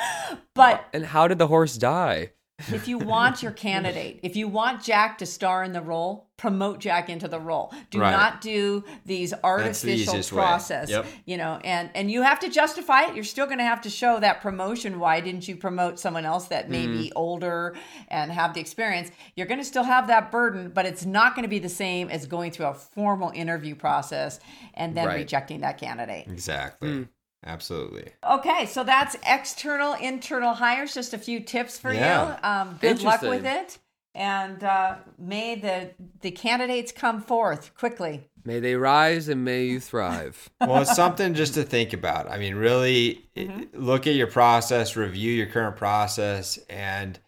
but 0.53 0.85
And 0.93 1.05
how 1.05 1.27
did 1.27 1.39
the 1.39 1.47
horse 1.47 1.75
die? 1.77 2.31
If 2.71 2.87
you 2.87 2.97
want 2.97 3.43
your 3.43 3.51
candidate, 3.51 4.19
if 4.23 4.35
you 4.35 4.47
want 4.47 4.81
Jack 4.83 5.17
to 5.19 5.25
star 5.25 5.63
in 5.63 5.73
the 5.73 5.81
role, 5.81 6.29
promote 6.37 6.79
Jack 6.79 7.09
into 7.09 7.27
the 7.27 7.39
role. 7.39 7.73
Do 7.91 7.99
Right. 7.99 8.11
not 8.11 8.41
do 8.41 8.83
these 9.05 9.33
artificial 9.43 9.89
easiest 9.89 10.31
way. 10.33 10.41
process. 10.41 10.89
Yep. 10.89 11.05
You 11.25 11.37
know, 11.37 11.59
and 11.63 11.89
and 11.95 12.09
you 12.11 12.21
have 12.23 12.39
to 12.41 12.49
justify 12.49 13.03
it. 13.03 13.15
You're 13.15 13.23
still 13.23 13.45
going 13.45 13.57
to 13.59 13.63
have 13.65 13.81
to 13.81 13.89
show 13.89 14.19
that 14.19 14.41
promotion. 14.41 14.99
Why 14.99 15.21
didn't 15.21 15.47
you 15.47 15.55
promote 15.55 15.99
someone 15.99 16.25
else 16.25 16.47
that 16.47 16.69
may 16.69 16.87
be 16.87 16.93
Mm-hmm. 17.09 17.17
older 17.17 17.75
and 18.09 18.31
have 18.31 18.53
the 18.53 18.59
experience? 18.61 19.11
You're 19.35 19.47
going 19.47 19.59
to 19.59 19.65
still 19.65 19.83
have 19.83 20.07
that 20.07 20.31
burden, 20.31 20.71
but 20.73 20.85
it's 20.85 21.05
not 21.05 21.35
going 21.35 21.43
to 21.43 21.49
be 21.49 21.59
the 21.59 21.69
same 21.69 22.09
as 22.09 22.25
going 22.25 22.51
through 22.51 22.67
a 22.67 22.73
formal 22.73 23.31
interview 23.33 23.75
process 23.75 24.39
and 24.73 24.95
then 24.95 25.07
Right. 25.07 25.17
rejecting 25.17 25.61
that 25.61 25.77
candidate. 25.77 26.27
exactly. 26.27 26.89
Hmm. 26.91 27.03
Absolutely. 27.45 28.11
Okay, 28.27 28.65
so 28.65 28.83
that's 28.83 29.15
external, 29.25 29.93
internal 29.93 30.53
hires. 30.53 30.93
Just 30.93 31.13
a 31.13 31.17
few 31.17 31.39
tips 31.39 31.77
for 31.77 31.93
Yeah. 31.93 32.29
you. 32.37 32.43
Um, 32.43 32.77
good 32.81 33.01
luck 33.03 33.21
with 33.21 33.45
it, 33.45 33.77
and 34.15 34.63
uh, 34.63 34.95
may 35.19 35.55
the 35.55 35.91
the 36.21 36.31
candidates 36.31 36.91
come 36.91 37.21
forth 37.21 37.75
quickly. 37.75 38.29
May 38.43 38.59
they 38.59 38.75
rise 38.75 39.27
and 39.27 39.43
may 39.45 39.65
you 39.65 39.79
thrive. 39.79 40.49
Well, 40.61 40.81
it's 40.81 40.95
something 40.95 41.33
just 41.35 41.53
to 41.55 41.63
think 41.63 41.93
about. 41.93 42.29
I 42.29 42.37
mean, 42.37 42.55
really 42.55 43.25
it- 43.35 43.77
look 43.79 44.07
at 44.07 44.15
your 44.15 44.27
process, 44.27 44.95
review 44.95 45.31
your 45.31 45.47
current 45.47 45.75
process, 45.75 46.57
and 46.69 47.19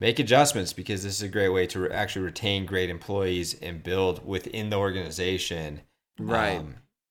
make 0.00 0.18
adjustments 0.18 0.72
because 0.72 1.02
this 1.02 1.16
is 1.16 1.22
a 1.22 1.28
great 1.28 1.48
way 1.50 1.66
to 1.66 1.80
re- 1.80 1.90
actually 1.90 2.24
retain 2.24 2.64
great 2.66 2.88
employees 2.88 3.54
and 3.60 3.82
build 3.82 4.24
within 4.26 4.70
the 4.70 4.76
organization. 4.76 5.80
Right. 6.18 6.62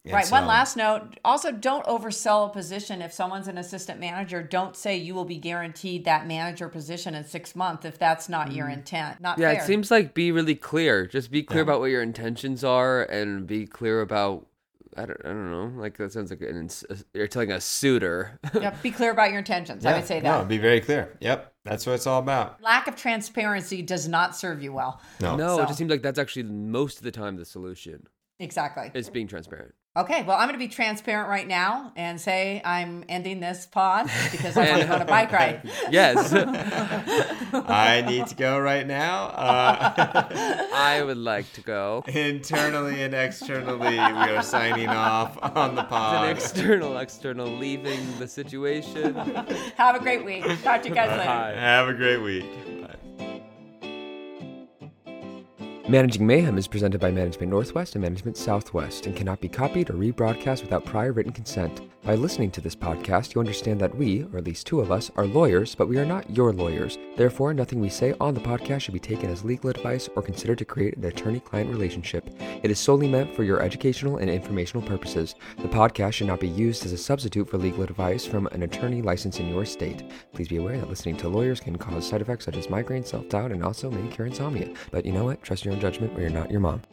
And 0.09 0.13
right. 0.15 0.31
One 0.31 0.47
last 0.47 0.77
note. 0.77 1.19
Also, 1.23 1.51
don't 1.51 1.85
oversell 1.85 2.49
a 2.49 2.53
position. 2.53 3.01
If 3.01 3.13
someone's 3.13 3.47
an 3.47 3.57
assistant 3.57 3.99
manager, 3.99 4.41
don't 4.41 4.75
say 4.75 4.97
you 4.97 5.13
will 5.13 5.25
be 5.25 5.37
guaranteed 5.37 6.05
that 6.05 6.27
manager 6.27 6.69
position 6.69 7.15
in 7.15 7.25
six 7.25 7.55
months 7.55 7.85
if 7.85 7.97
that's 7.97 8.29
not 8.29 8.51
your 8.51 8.67
mm. 8.67 8.73
intent. 8.73 9.21
Not 9.21 9.37
Yeah, 9.37 9.51
fair. 9.51 9.61
it 9.61 9.65
seems 9.65 9.91
like 9.91 10.13
be 10.13 10.31
really 10.31 10.55
clear. 10.55 11.05
Just 11.05 11.31
be 11.31 11.43
clear 11.43 11.59
Yeah. 11.59 11.63
about 11.63 11.79
what 11.79 11.87
your 11.91 12.01
intentions 12.01 12.63
are 12.63 13.03
and 13.03 13.45
be 13.47 13.65
clear 13.65 14.01
about 14.01 14.47
I 14.95 15.05
don't, 15.05 15.21
I 15.23 15.27
don't 15.27 15.51
know. 15.51 15.79
Like 15.79 15.95
that 15.97 16.11
sounds 16.11 16.31
like 16.31 16.41
an, 16.41 16.57
ins- 16.57 16.83
you're 17.13 17.27
telling 17.27 17.51
a 17.51 17.61
suitor. 17.61 18.39
Yep, 18.53 18.81
be 18.81 18.89
clear 18.89 19.11
about 19.11 19.29
your 19.29 19.37
intentions. 19.37 19.85
I 19.85 19.93
would 19.95 20.07
say 20.07 20.19
that. 20.19 20.39
No, 20.41 20.43
be 20.43 20.57
very 20.57 20.81
clear. 20.81 21.15
Yep. 21.21 21.53
That's 21.65 21.85
what 21.85 21.93
it's 21.93 22.07
all 22.07 22.19
about. 22.19 22.61
Lack 22.63 22.87
of 22.87 22.95
transparency 22.95 23.83
does 23.83 24.07
not 24.07 24.35
serve 24.35 24.63
you 24.63 24.73
well. 24.73 24.99
No. 25.21 25.35
no, 25.35 25.57
So- 25.57 25.63
it 25.63 25.67
just 25.67 25.77
seems 25.77 25.91
like 25.91 26.01
that's 26.01 26.17
actually 26.17 26.43
most 26.43 26.97
of 26.97 27.03
the 27.03 27.11
time 27.11 27.35
the 27.35 27.45
solution 27.45 28.07
Exactly. 28.39 28.89
is 28.95 29.09
being 29.09 29.27
transparent. 29.27 29.75
Okay, 29.97 30.21
well, 30.21 30.37
I'm 30.37 30.47
going 30.47 30.59
to 30.59 30.63
be 30.63 30.67
transparent 30.67 31.27
right 31.27 31.47
now 31.47 31.91
and 31.95 32.21
say 32.21 32.61
I'm 32.63 33.03
ending 33.09 33.39
this 33.39 33.65
pod 33.65 34.07
because 34.31 34.55
I 34.57 34.69
want 34.69 34.81
to 34.83 34.87
go 34.87 34.93
on 34.93 35.01
a 35.01 35.05
bike 35.05 35.31
ride. 35.31 35.61
Yes, 35.89 36.33
I 37.53 38.03
need 38.07 38.27
to 38.27 38.35
go 38.35 38.59
right 38.59 38.85
now. 38.85 39.25
Uh, 39.27 40.67
I 40.75 41.01
would 41.03 41.17
like 41.17 41.51
to 41.53 41.61
go. 41.61 42.03
internally 42.07 43.01
and 43.01 43.13
externally, 43.13 43.91
we 43.93 43.97
are 43.97 44.43
signing 44.43 44.89
off 44.89 45.37
on 45.41 45.75
the 45.75 45.83
pod 45.83 46.27
An 46.27 46.35
pod. 46.35 46.37
external, 46.37 46.97
external, 46.99 47.47
leaving 47.47 47.99
the 48.19 48.27
situation. 48.27 49.15
Have 49.77 49.95
a 49.95 49.99
great 49.99 50.23
week. 50.23 50.43
Talk 50.61 50.83
to 50.83 50.89
you 50.89 50.95
guys 50.95 51.09
later. 51.09 51.23
Bye. 51.25 51.53
Have 51.57 51.87
a 51.87 51.93
great 51.93 52.17
week. 52.21 52.45
Managing 55.89 56.27
Mayhem 56.27 56.57
is 56.57 56.67
presented 56.67 56.99
by 56.99 57.11
Management 57.11 57.49
Northwest 57.49 57.95
and 57.95 58.01
Management 58.01 58.35
Southwest 58.35 59.05
and 59.05 59.15
cannot 59.15 59.39
be 59.39 59.47
copied 59.47 59.89
or 59.89 59.93
rebroadcast 59.93 60.61
without 60.61 60.83
prior 60.83 61.13
written 61.13 61.31
consent. 61.31 61.79
By 62.07 62.15
listening 62.15 62.51
to 62.51 62.61
this 62.61 62.73
podcast, 62.73 63.35
you 63.35 63.41
understand 63.41 63.81
that 63.81 63.93
we, 63.93 64.23
or 64.31 64.37
at 64.37 64.45
least 64.45 64.65
two 64.65 64.79
of 64.79 64.93
us, 64.93 65.11
are 65.17 65.25
lawyers, 65.25 65.75
but 65.75 65.89
we 65.89 65.97
are 65.97 66.05
not 66.05 66.29
your 66.29 66.53
lawyers. 66.53 66.97
Therefore, 67.17 67.53
nothing 67.53 67.81
we 67.81 67.89
say 67.89 68.13
on 68.21 68.33
the 68.33 68.39
podcast 68.39 68.79
should 68.79 68.93
be 68.93 68.99
taken 69.01 69.29
as 69.29 69.43
legal 69.43 69.69
advice 69.69 70.07
or 70.15 70.21
considered 70.21 70.57
to 70.59 70.63
create 70.63 70.95
an 70.95 71.03
attorney 71.03 71.41
client 71.41 71.69
relationship. 71.69 72.29
It 72.63 72.71
is 72.71 72.79
solely 72.79 73.09
meant 73.09 73.35
for 73.35 73.43
your 73.43 73.61
educational 73.61 74.19
and 74.19 74.29
informational 74.29 74.87
purposes. 74.87 75.35
The 75.57 75.67
podcast 75.67 76.13
should 76.13 76.27
not 76.27 76.39
be 76.39 76.47
used 76.47 76.85
as 76.85 76.93
a 76.93 76.97
substitute 76.97 77.49
for 77.49 77.57
legal 77.57 77.83
advice 77.83 78.25
from 78.25 78.47
an 78.53 78.63
attorney 78.63 79.01
licensed 79.01 79.41
in 79.41 79.49
your 79.49 79.65
state. 79.65 80.09
Please 80.31 80.47
be 80.47 80.55
aware 80.55 80.77
that 80.77 80.87
listening 80.87 81.17
to 81.17 81.27
lawyers 81.27 81.59
can 81.59 81.77
cause 81.77 82.07
side 82.07 82.21
effects 82.21 82.45
such 82.45 82.55
as 82.55 82.69
migraine, 82.69 83.03
self 83.03 83.27
doubt, 83.27 83.51
and 83.51 83.65
also 83.65 83.91
may 83.91 84.09
cure 84.11 84.27
insomnia. 84.27 84.73
But 84.91 85.05
you 85.05 85.11
know 85.11 85.25
what? 85.25 85.43
Trust 85.43 85.65
your 85.65 85.73
own 85.73 85.81
judgment 85.81 86.17
or 86.17 86.21
you're 86.21 86.29
not 86.29 86.51
your 86.51 86.61
mom. 86.61 86.83